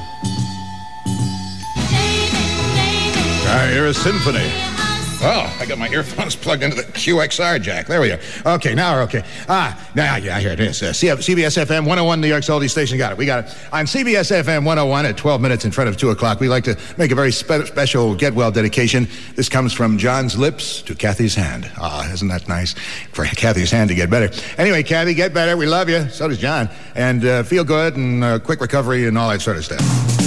I 3.47 3.69
hear 3.71 3.85
a 3.85 3.93
symphony. 3.93 4.74
Oh, 5.21 5.57
I 5.59 5.65
got 5.65 5.79
my 5.79 5.89
earphones 5.89 6.35
plugged 6.35 6.61
into 6.61 6.75
the 6.75 6.83
QXR 6.83 7.61
jack. 7.61 7.87
There 7.87 7.99
we 8.01 8.09
go. 8.09 8.19
Okay, 8.45 8.75
now 8.75 8.95
we're 8.95 9.03
okay. 9.03 9.23
Ah, 9.49 9.89
now, 9.95 10.17
yeah, 10.17 10.39
here 10.39 10.51
it 10.51 10.59
is. 10.59 10.83
Uh, 10.83 10.87
CBS 10.87 11.57
FM 11.65 11.79
101, 11.79 12.21
New 12.21 12.27
York's 12.27 12.47
oldie 12.47 12.69
station. 12.69 12.97
Got 12.97 13.13
it. 13.13 13.17
We 13.17 13.25
got 13.25 13.45
it. 13.45 13.57
On 13.71 13.85
CBS 13.85 14.31
FM 14.43 14.65
101 14.65 15.05
at 15.05 15.17
12 15.17 15.41
minutes 15.41 15.65
in 15.65 15.71
front 15.71 15.89
of 15.89 15.97
2 15.97 16.11
o'clock, 16.11 16.39
we 16.39 16.47
like 16.47 16.63
to 16.65 16.77
make 16.97 17.11
a 17.11 17.15
very 17.15 17.31
spe- 17.31 17.65
special 17.65 18.13
get 18.13 18.33
well 18.35 18.51
dedication. 18.51 19.07
This 19.35 19.49
comes 19.49 19.73
from 19.73 19.97
John's 19.97 20.37
lips 20.37 20.81
to 20.83 20.93
Kathy's 20.93 21.33
hand. 21.33 21.71
Ah, 21.77 22.07
isn't 22.11 22.27
that 22.27 22.47
nice? 22.47 22.73
For 23.13 23.25
Kathy's 23.25 23.71
hand 23.71 23.89
to 23.89 23.95
get 23.95 24.09
better. 24.09 24.29
Anyway, 24.59 24.83
Kathy, 24.83 25.13
get 25.13 25.33
better. 25.33 25.57
We 25.57 25.65
love 25.65 25.89
you. 25.89 26.07
So 26.09 26.27
does 26.27 26.37
John. 26.37 26.69
And 26.93 27.25
uh, 27.25 27.43
feel 27.43 27.63
good 27.63 27.95
and 27.95 28.23
uh, 28.23 28.39
quick 28.39 28.61
recovery 28.61 29.07
and 29.07 29.17
all 29.17 29.29
that 29.29 29.41
sort 29.41 29.57
of 29.57 29.65
stuff. 29.65 30.24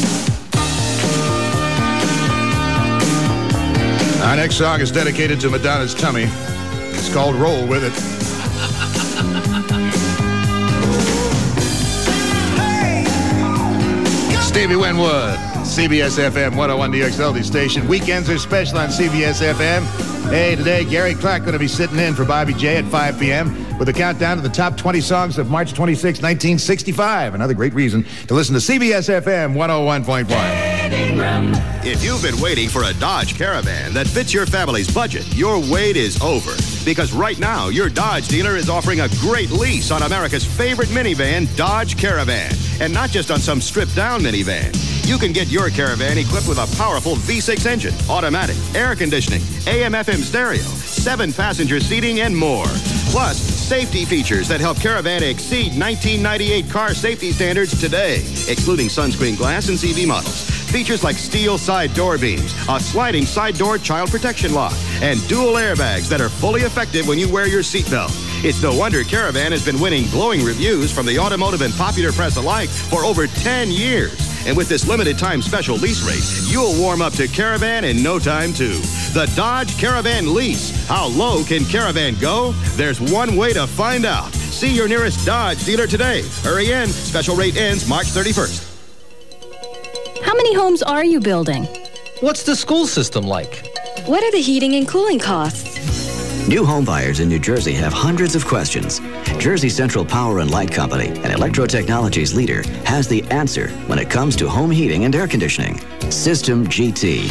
Our 4.29 4.37
next 4.37 4.57
song 4.57 4.83
is 4.83 4.91
dedicated 4.91 5.41
to 5.41 5.49
Madonna's 5.49 5.95
tummy. 5.95 6.27
It's 6.91 7.11
called 7.15 7.35
Roll 7.37 7.67
With 7.67 7.83
It. 7.83 7.95
Stevie 14.43 14.77
Winwood, 14.77 15.39
CBS 15.65 16.19
FM 16.19 16.51
101 16.51 16.91
New 16.91 16.99
York's 16.99 17.47
station. 17.47 17.89
Weekends 17.89 18.29
are 18.29 18.37
special 18.37 18.77
on 18.77 18.91
CBS 18.91 19.41
FM. 19.41 19.83
Hey, 20.29 20.57
today 20.57 20.85
Gary 20.85 21.15
Clark 21.15 21.45
going 21.45 21.55
to 21.55 21.59
be 21.59 21.67
sitting 21.67 21.99
in 21.99 22.13
for 22.13 22.27
Bobby 22.27 22.53
J 22.53 22.77
at 22.77 22.85
5 22.85 23.19
p.m. 23.19 23.79
with 23.79 23.89
a 23.89 23.95
countdown 23.95 24.37
to 24.37 24.43
the 24.43 24.51
top 24.51 24.77
20 24.77 25.01
songs 25.01 25.39
of 25.39 25.49
March 25.49 25.73
26, 25.73 26.19
1965. 26.19 27.33
Another 27.33 27.55
great 27.55 27.73
reason 27.73 28.05
to 28.27 28.35
listen 28.35 28.53
to 28.53 28.61
CBS 28.61 29.09
FM 29.23 29.55
101.1. 29.55 30.78
If 31.85 32.03
you've 32.03 32.23
been 32.23 32.41
waiting 32.41 32.69
for 32.69 32.85
a 32.85 32.95
Dodge 32.95 33.37
Caravan 33.37 33.93
that 33.95 34.07
fits 34.07 34.33
your 34.33 34.47
family's 34.47 34.93
budget, 34.93 35.27
your 35.35 35.59
wait 35.71 35.97
is 35.97 36.21
over. 36.21 36.53
Because 36.85 37.13
right 37.13 37.39
now, 37.39 37.69
your 37.69 37.89
Dodge 37.89 38.29
dealer 38.29 38.57
is 38.57 38.69
offering 38.69 39.01
a 39.01 39.09
great 39.21 39.51
lease 39.51 39.91
on 39.91 40.03
America's 40.03 40.45
favorite 40.45 40.89
minivan, 40.89 41.55
Dodge 41.57 41.97
Caravan. 41.97 42.53
And 42.81 42.93
not 42.93 43.11
just 43.11 43.31
on 43.31 43.39
some 43.39 43.61
stripped 43.61 43.95
down 43.97 44.21
minivan. 44.21 44.75
You 45.07 45.19
can 45.19 45.33
get 45.33 45.49
your 45.49 45.71
Caravan 45.71 46.19
equipped 46.19 46.49
with 46.49 46.59
a 46.59 46.77
powerful 46.77 47.17
V6 47.17 47.67
engine, 47.67 47.95
automatic, 48.11 48.57
air 48.75 48.95
conditioning, 48.95 49.41
AM 49.67 49.93
FM 49.93 50.23
stereo, 50.23 50.61
seven 50.61 51.33
passenger 51.33 51.81
seating, 51.81 52.21
and 52.21 52.37
more. 52.37 52.67
Plus, 53.11 53.39
safety 53.39 54.05
features 54.05 54.49
that 54.49 54.61
help 54.61 54.79
Caravan 54.81 55.23
exceed 55.23 55.79
1998 55.79 56.71
car 56.71 56.93
safety 56.93 57.33
standards 57.33 57.79
today, 57.81 58.17
excluding 58.49 58.89
sunscreen 58.89 59.37
glass 59.37 59.69
and 59.69 59.79
CV 59.79 60.07
models. 60.07 60.58
Features 60.69 61.03
like 61.03 61.17
steel 61.17 61.57
side 61.57 61.95
door 61.95 62.19
beams, 62.19 62.55
a 62.69 62.79
sliding 62.79 63.25
side 63.25 63.55
door 63.55 63.79
child 63.79 64.11
protection 64.11 64.53
lock, 64.53 64.75
and 65.01 65.27
dual 65.27 65.55
airbags 65.55 66.09
that 66.11 66.21
are 66.21 66.29
fully 66.29 66.61
effective 66.61 67.09
when 67.09 67.19
you 67.19 67.31
wear 67.33 67.49
your 67.49 67.63
seatbelt. 67.63 68.11
It's 68.45 68.63
no 68.63 68.75
wonder 68.75 69.03
Caravan 69.03 69.53
has 69.53 69.65
been 69.65 69.81
winning 69.81 70.05
glowing 70.11 70.45
reviews 70.45 70.93
from 70.93 71.07
the 71.07 71.19
automotive 71.19 71.63
and 71.63 71.73
popular 71.75 72.13
press 72.13 72.37
alike 72.37 72.69
for 72.69 73.03
over 73.03 73.27
10 73.27 73.71
years. 73.71 74.13
And 74.47 74.57
with 74.57 74.69
this 74.69 74.87
limited 74.87 75.19
time 75.19 75.41
special 75.41 75.77
lease 75.77 76.03
rate, 76.07 76.53
you'll 76.53 76.79
warm 76.79 77.01
up 77.01 77.15
to 77.15 77.29
Caravan 77.29 77.85
in 77.85 78.03
no 78.03 78.19
time, 78.19 78.53
too. 78.53 78.79
The 79.15 79.31
Dodge 79.35 79.77
Caravan 79.79 80.35
lease. 80.35 80.87
How 80.87 81.09
low 81.09 81.45
can 81.45 81.65
Caravan 81.65 82.15
go? 82.21 82.53
There's 82.77 83.01
one 83.01 83.37
way 83.37 83.53
to 83.55 83.67
find 83.67 84.05
out. 84.05 84.33
See 84.35 84.75
your 84.75 84.87
nearest 84.87 85.27
Dodge 85.27 85.65
dealer 85.65 85.87
today. 85.87 86.23
Hurry 86.43 86.73
in. 86.73 86.89
Special 86.89 87.37
rate 87.37 87.57
ends 87.57 87.89
March 87.89 88.07
31st. 88.07 88.68
How 90.29 90.35
many 90.35 90.53
homes 90.53 90.83
are 90.83 91.03
you 91.03 91.21
building? 91.21 91.65
What's 92.21 92.43
the 92.43 92.55
school 92.55 92.87
system 92.87 93.25
like? 93.27 93.67
What 94.05 94.23
are 94.23 94.31
the 94.31 94.43
heating 94.43 94.75
and 94.75 94.87
cooling 94.87 95.19
costs? 95.19 96.47
New 96.47 96.67
home 96.67 96.85
buyers 96.85 97.21
in 97.21 97.31
New 97.31 97.39
Jersey 97.39 97.73
have 97.73 97.95
hundreds 97.95 98.37
of 98.37 98.45
questions. 98.45 99.01
Jersey 99.39 99.71
Central 99.71 100.05
Power 100.05 100.41
and 100.41 100.51
Light 100.51 100.71
Company, 100.71 101.09
an 101.21 101.31
electro 101.31 101.65
technologies 101.65 102.35
leader, 102.35 102.63
has 102.85 103.09
the 103.09 103.23
answer 103.31 103.71
when 103.87 103.99
it 103.99 104.11
comes 104.11 104.37
to 104.37 104.47
home 104.47 104.71
heating 104.71 105.07
and 105.07 105.17
air 105.17 105.27
conditioning. 105.27 105.79
System 106.11 106.67
GT, 106.67 107.23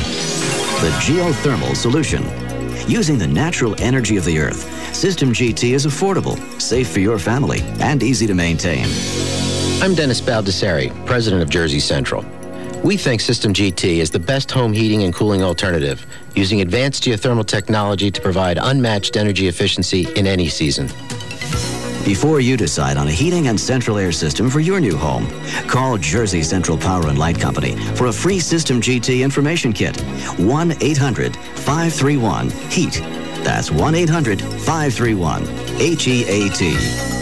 the 0.82 0.90
geothermal 0.98 1.76
solution. 1.76 2.24
Using 2.90 3.20
the 3.20 3.28
natural 3.28 3.80
energy 3.80 4.18
of 4.18 4.26
the 4.26 4.40
earth, 4.40 4.64
System 4.96 5.34
GT 5.34 5.76
is 5.76 5.86
affordable, 5.86 6.40
safe 6.60 6.90
for 6.90 7.00
your 7.00 7.20
family, 7.20 7.60
and 7.80 8.02
easy 8.02 8.26
to 8.26 8.34
maintain. 8.34 8.88
I'm 9.84 9.94
Dennis 9.94 10.20
Baldessari, 10.20 11.06
president 11.06 11.44
of 11.44 11.50
Jersey 11.52 11.80
Central. 11.80 12.26
We 12.88 12.96
think 12.96 13.20
System 13.20 13.54
GT 13.54 13.98
is 13.98 14.12
the 14.12 14.18
best 14.18 14.50
home 14.50 14.72
heating 14.72 15.04
and 15.04 15.14
cooling 15.14 15.44
alternative, 15.44 16.06
using 16.36 16.62
advanced 16.62 17.04
geothermal 17.04 17.46
technology 17.46 18.10
to 18.10 18.22
provide 18.22 18.58
unmatched 18.58 19.18
energy 19.18 19.50
efficiency 19.50 20.08
in 20.16 20.26
any 20.26 20.48
season. 20.48 20.88
Before 22.06 22.40
you 22.40 22.56
decide 22.56 22.96
on 22.96 23.10
a 23.10 23.12
heating 23.12 23.50
and 23.50 23.60
central 23.60 23.98
air 23.98 24.14
system 24.14 24.50
for 24.50 24.62
your 24.62 24.80
new 24.80 24.96
home, 24.96 25.28
call 25.68 25.98
Jersey 25.98 26.42
Central 26.44 26.78
Power 26.78 27.10
and 27.10 27.20
Light 27.20 27.38
Company 27.38 27.76
for 27.96 28.08
a 28.08 28.14
free 28.14 28.40
System 28.40 28.80
GT 28.80 29.22
information 29.22 29.74
kit. 29.74 30.00
1 30.40 30.72
800 30.80 31.36
531 31.36 32.50
HEAT. 32.70 33.02
That's 33.44 33.70
1 33.70 33.96
800 33.96 34.42
531 34.42 35.46
H 35.82 36.08
E 36.08 36.24
A 36.24 36.50
T. 36.52 36.74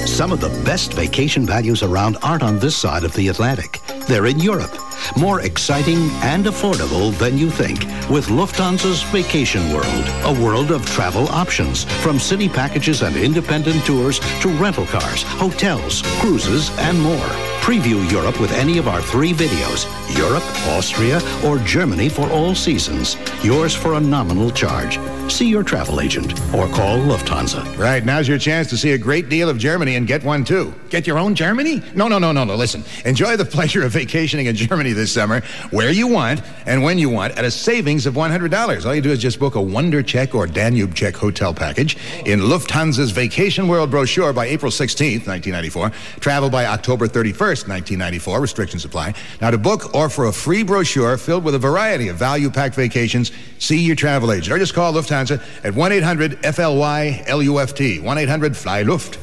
Some 0.06 0.32
of 0.32 0.40
the 0.42 0.50
best 0.64 0.94
vacation 0.94 1.44
values 1.44 1.82
around 1.82 2.18
aren't 2.22 2.44
on 2.44 2.60
this 2.60 2.78
side 2.78 3.04
of 3.04 3.14
the 3.14 3.30
Atlantic. 3.30 3.82
They're 4.08 4.28
in 4.28 4.40
Europe. 4.40 4.78
More 5.18 5.42
exciting 5.42 6.10
and 6.22 6.46
affordable 6.46 7.12
than 7.18 7.38
you 7.38 7.50
think 7.50 7.80
with 8.10 8.28
Lufthansa's 8.28 9.02
Vacation 9.04 9.74
World, 9.74 10.06
a 10.24 10.44
world 10.44 10.72
of 10.72 10.86
travel 10.86 11.28
options 11.30 11.86
from 12.02 12.20
city 12.20 12.48
packages 12.48 13.02
and 13.02 13.16
independent 13.16 13.84
tours 13.86 14.20
to 14.42 14.50
rental 14.58 14.86
cars, 14.86 15.24
hotels, 15.24 16.04
cruises, 16.20 16.70
and 16.80 17.02
more. 17.02 17.55
Preview 17.66 18.08
Europe 18.12 18.40
with 18.40 18.52
any 18.52 18.78
of 18.78 18.88
our 18.88 19.02
three 19.02 19.34
videos 19.34 19.88
Europe, 20.16 20.44
Austria, 20.68 21.20
or 21.44 21.58
Germany 21.58 22.10
for 22.10 22.30
all 22.30 22.54
seasons. 22.54 23.18
Yours 23.44 23.74
for 23.74 23.96
a 23.96 24.00
nominal 24.00 24.52
charge. 24.52 25.00
See 25.32 25.50
your 25.50 25.64
travel 25.64 26.00
agent 26.00 26.32
or 26.54 26.68
call 26.68 27.00
Lufthansa. 27.00 27.78
Right, 27.78 28.06
now's 28.06 28.28
your 28.28 28.38
chance 28.38 28.70
to 28.70 28.78
see 28.78 28.92
a 28.92 28.98
great 28.98 29.30
deal 29.30 29.50
of 29.50 29.58
Germany 29.58 29.96
and 29.96 30.06
get 30.06 30.24
one 30.24 30.44
too. 30.44 30.74
Get 30.90 31.08
your 31.08 31.18
own 31.18 31.34
Germany? 31.34 31.82
No, 31.96 32.08
no, 32.08 32.20
no, 32.20 32.32
no, 32.32 32.44
no. 32.44 32.56
Listen, 32.56 32.84
enjoy 33.04 33.36
the 33.36 33.46
pleasure 33.56 33.84
of 33.84 33.92
vacationing 33.92 34.46
in 34.46 34.56
Germany 34.56 34.94
this 34.94 35.12
summer, 35.12 35.42
where 35.72 35.90
you 35.90 36.08
want 36.08 36.44
and 36.68 36.84
when 36.84 37.00
you 37.00 37.10
want, 37.10 37.36
at 37.38 37.46
a 37.46 37.52
savings 37.52 38.06
of 38.06 38.14
$100. 38.14 38.86
All 38.86 38.94
you 38.94 39.02
do 39.02 39.12
is 39.12 39.20
just 39.20 39.40
book 39.40 39.56
a 39.56 39.62
Wonder 39.62 40.04
Check 40.04 40.36
or 40.36 40.46
Danube 40.46 40.94
Check 40.94 41.16
hotel 41.16 41.54
package 41.54 41.98
in 42.26 42.42
Lufthansa's 42.42 43.10
Vacation 43.10 43.68
World 43.68 43.90
brochure 43.90 44.34
by 44.34 44.46
April 44.46 44.72
16th, 44.72 45.26
1994. 45.26 45.90
Travel 46.20 46.50
by 46.52 46.68
October 46.68 47.08
31st, 47.08 47.55
1994. 47.64 48.42
Restrictions 48.42 48.86
apply. 48.86 49.14
Now, 49.42 49.52
to 49.52 49.58
book 49.58 49.94
or 49.96 50.10
for 50.10 50.26
a 50.26 50.34
free 50.34 50.64
brochure 50.64 51.18
filled 51.18 51.44
with 51.44 51.56
a 51.56 51.60
variety 51.60 52.10
of 52.10 52.18
value 52.18 52.50
packed 52.50 52.76
vacations, 52.76 53.32
see 53.60 53.80
your 53.80 53.96
travel 53.96 54.32
agent 54.32 54.54
or 54.54 54.60
just 54.60 54.74
call 54.74 54.94
Lufthansa 54.94 55.42
at 55.64 55.74
1 55.74 55.92
800 55.92 56.46
FLY 56.46 57.24
LUFT. 57.28 58.02
1 58.04 58.18
800 58.18 58.58
Fly 58.58 58.82
Luft. 58.84 59.20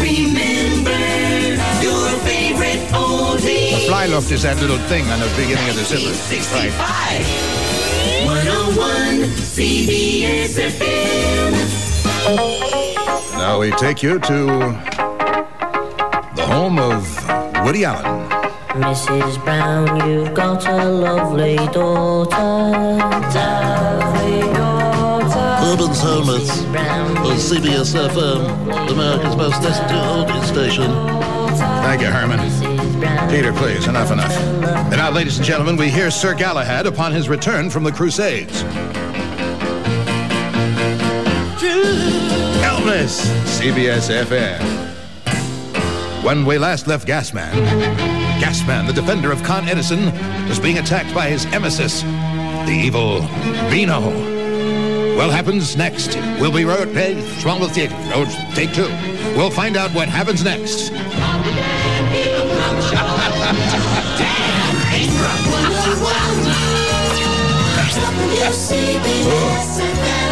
Remember 0.00 0.90
your 1.82 2.10
favorite 2.20 2.80
oldie. 2.92 3.72
A 3.72 3.86
fly 3.86 4.06
luft 4.06 4.30
is 4.30 4.42
that 4.42 4.60
little 4.60 4.78
thing 4.88 5.04
on 5.08 5.20
the 5.20 5.28
beginning 5.36 5.68
of 5.68 5.76
the 5.76 5.84
zipper. 5.84 6.12
Right. 6.54 7.24
101 8.24 9.30
CBS 9.30 10.58
FM. 10.58 11.52
Now 13.32 13.60
we 13.60 13.70
take 13.72 14.02
you 14.02 14.18
to 14.20 14.95
home 16.46 16.78
of 16.78 17.04
Woody 17.64 17.84
Allen. 17.84 18.30
Mrs. 18.80 19.42
Brown, 19.44 20.08
you've 20.08 20.32
got 20.32 20.64
a 20.66 20.84
lovely 20.84 21.56
daughter. 21.72 22.36
Lovely 22.36 24.40
daughter. 24.54 25.66
Urban's 25.66 26.00
Homeless 26.00 26.66
on 27.26 27.36
CBS 27.36 27.94
FM, 28.08 28.90
America's 28.92 29.36
most 29.36 29.60
listened 29.62 29.88
to 29.88 29.94
oldies 29.94 30.44
station. 30.46 30.86
Thank 31.82 32.00
you, 32.02 32.06
Herman. 32.08 32.38
Peter, 33.28 33.52
please, 33.52 33.88
enough, 33.88 34.12
enough. 34.12 34.30
And 34.32 34.90
now, 34.96 35.10
ladies 35.10 35.38
and 35.38 35.46
gentlemen, 35.46 35.76
we 35.76 35.90
hear 35.90 36.10
Sir 36.12 36.34
Galahad 36.34 36.86
upon 36.86 37.12
his 37.12 37.28
return 37.28 37.68
from 37.70 37.82
the 37.82 37.90
Crusades. 37.90 38.62
Elvis, 42.62 43.24
CBS 43.58 44.08
FM. 44.24 44.75
When 46.26 46.44
we 46.44 46.58
last 46.58 46.88
left 46.88 47.06
Gasman, 47.06 47.52
Gasman, 48.40 48.88
the 48.88 48.92
defender 48.92 49.30
of 49.30 49.44
Con 49.44 49.68
Edison, 49.68 50.06
was 50.48 50.58
being 50.58 50.78
attacked 50.78 51.14
by 51.14 51.28
his 51.28 51.46
emesis, 51.46 52.02
the 52.66 52.72
evil 52.72 53.20
Vino. 53.70 54.00
What 55.16 55.30
happens 55.30 55.76
next? 55.76 56.16
We'll 56.40 56.50
be 56.50 56.64
right 56.64 56.84
wrong 57.44 57.60
with 57.60 57.76
you? 57.78 57.86
Road, 58.10 58.26
take 58.56 58.74
two. 58.74 58.88
We'll 59.36 59.52
find 59.52 59.76
out 59.76 59.92
what 59.92 60.08
happens 60.08 60.42
next. 60.42 60.90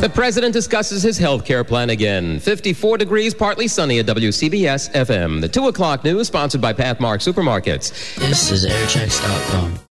The 0.00 0.08
president 0.08 0.52
discusses 0.52 1.02
his 1.02 1.18
health 1.18 1.44
care 1.44 1.64
plan 1.64 1.90
again. 1.90 2.38
54 2.38 2.98
degrees, 2.98 3.34
partly 3.34 3.66
sunny 3.66 3.98
at 3.98 4.06
WCBS 4.06 4.92
FM. 4.92 5.40
The 5.40 5.48
2 5.48 5.66
o'clock 5.66 6.04
news 6.04 6.28
sponsored 6.28 6.60
by 6.60 6.72
Pathmark 6.72 7.18
Supermarkets. 7.20 8.14
This 8.16 8.52
is 8.52 8.64
airchecks.com. 8.64 9.88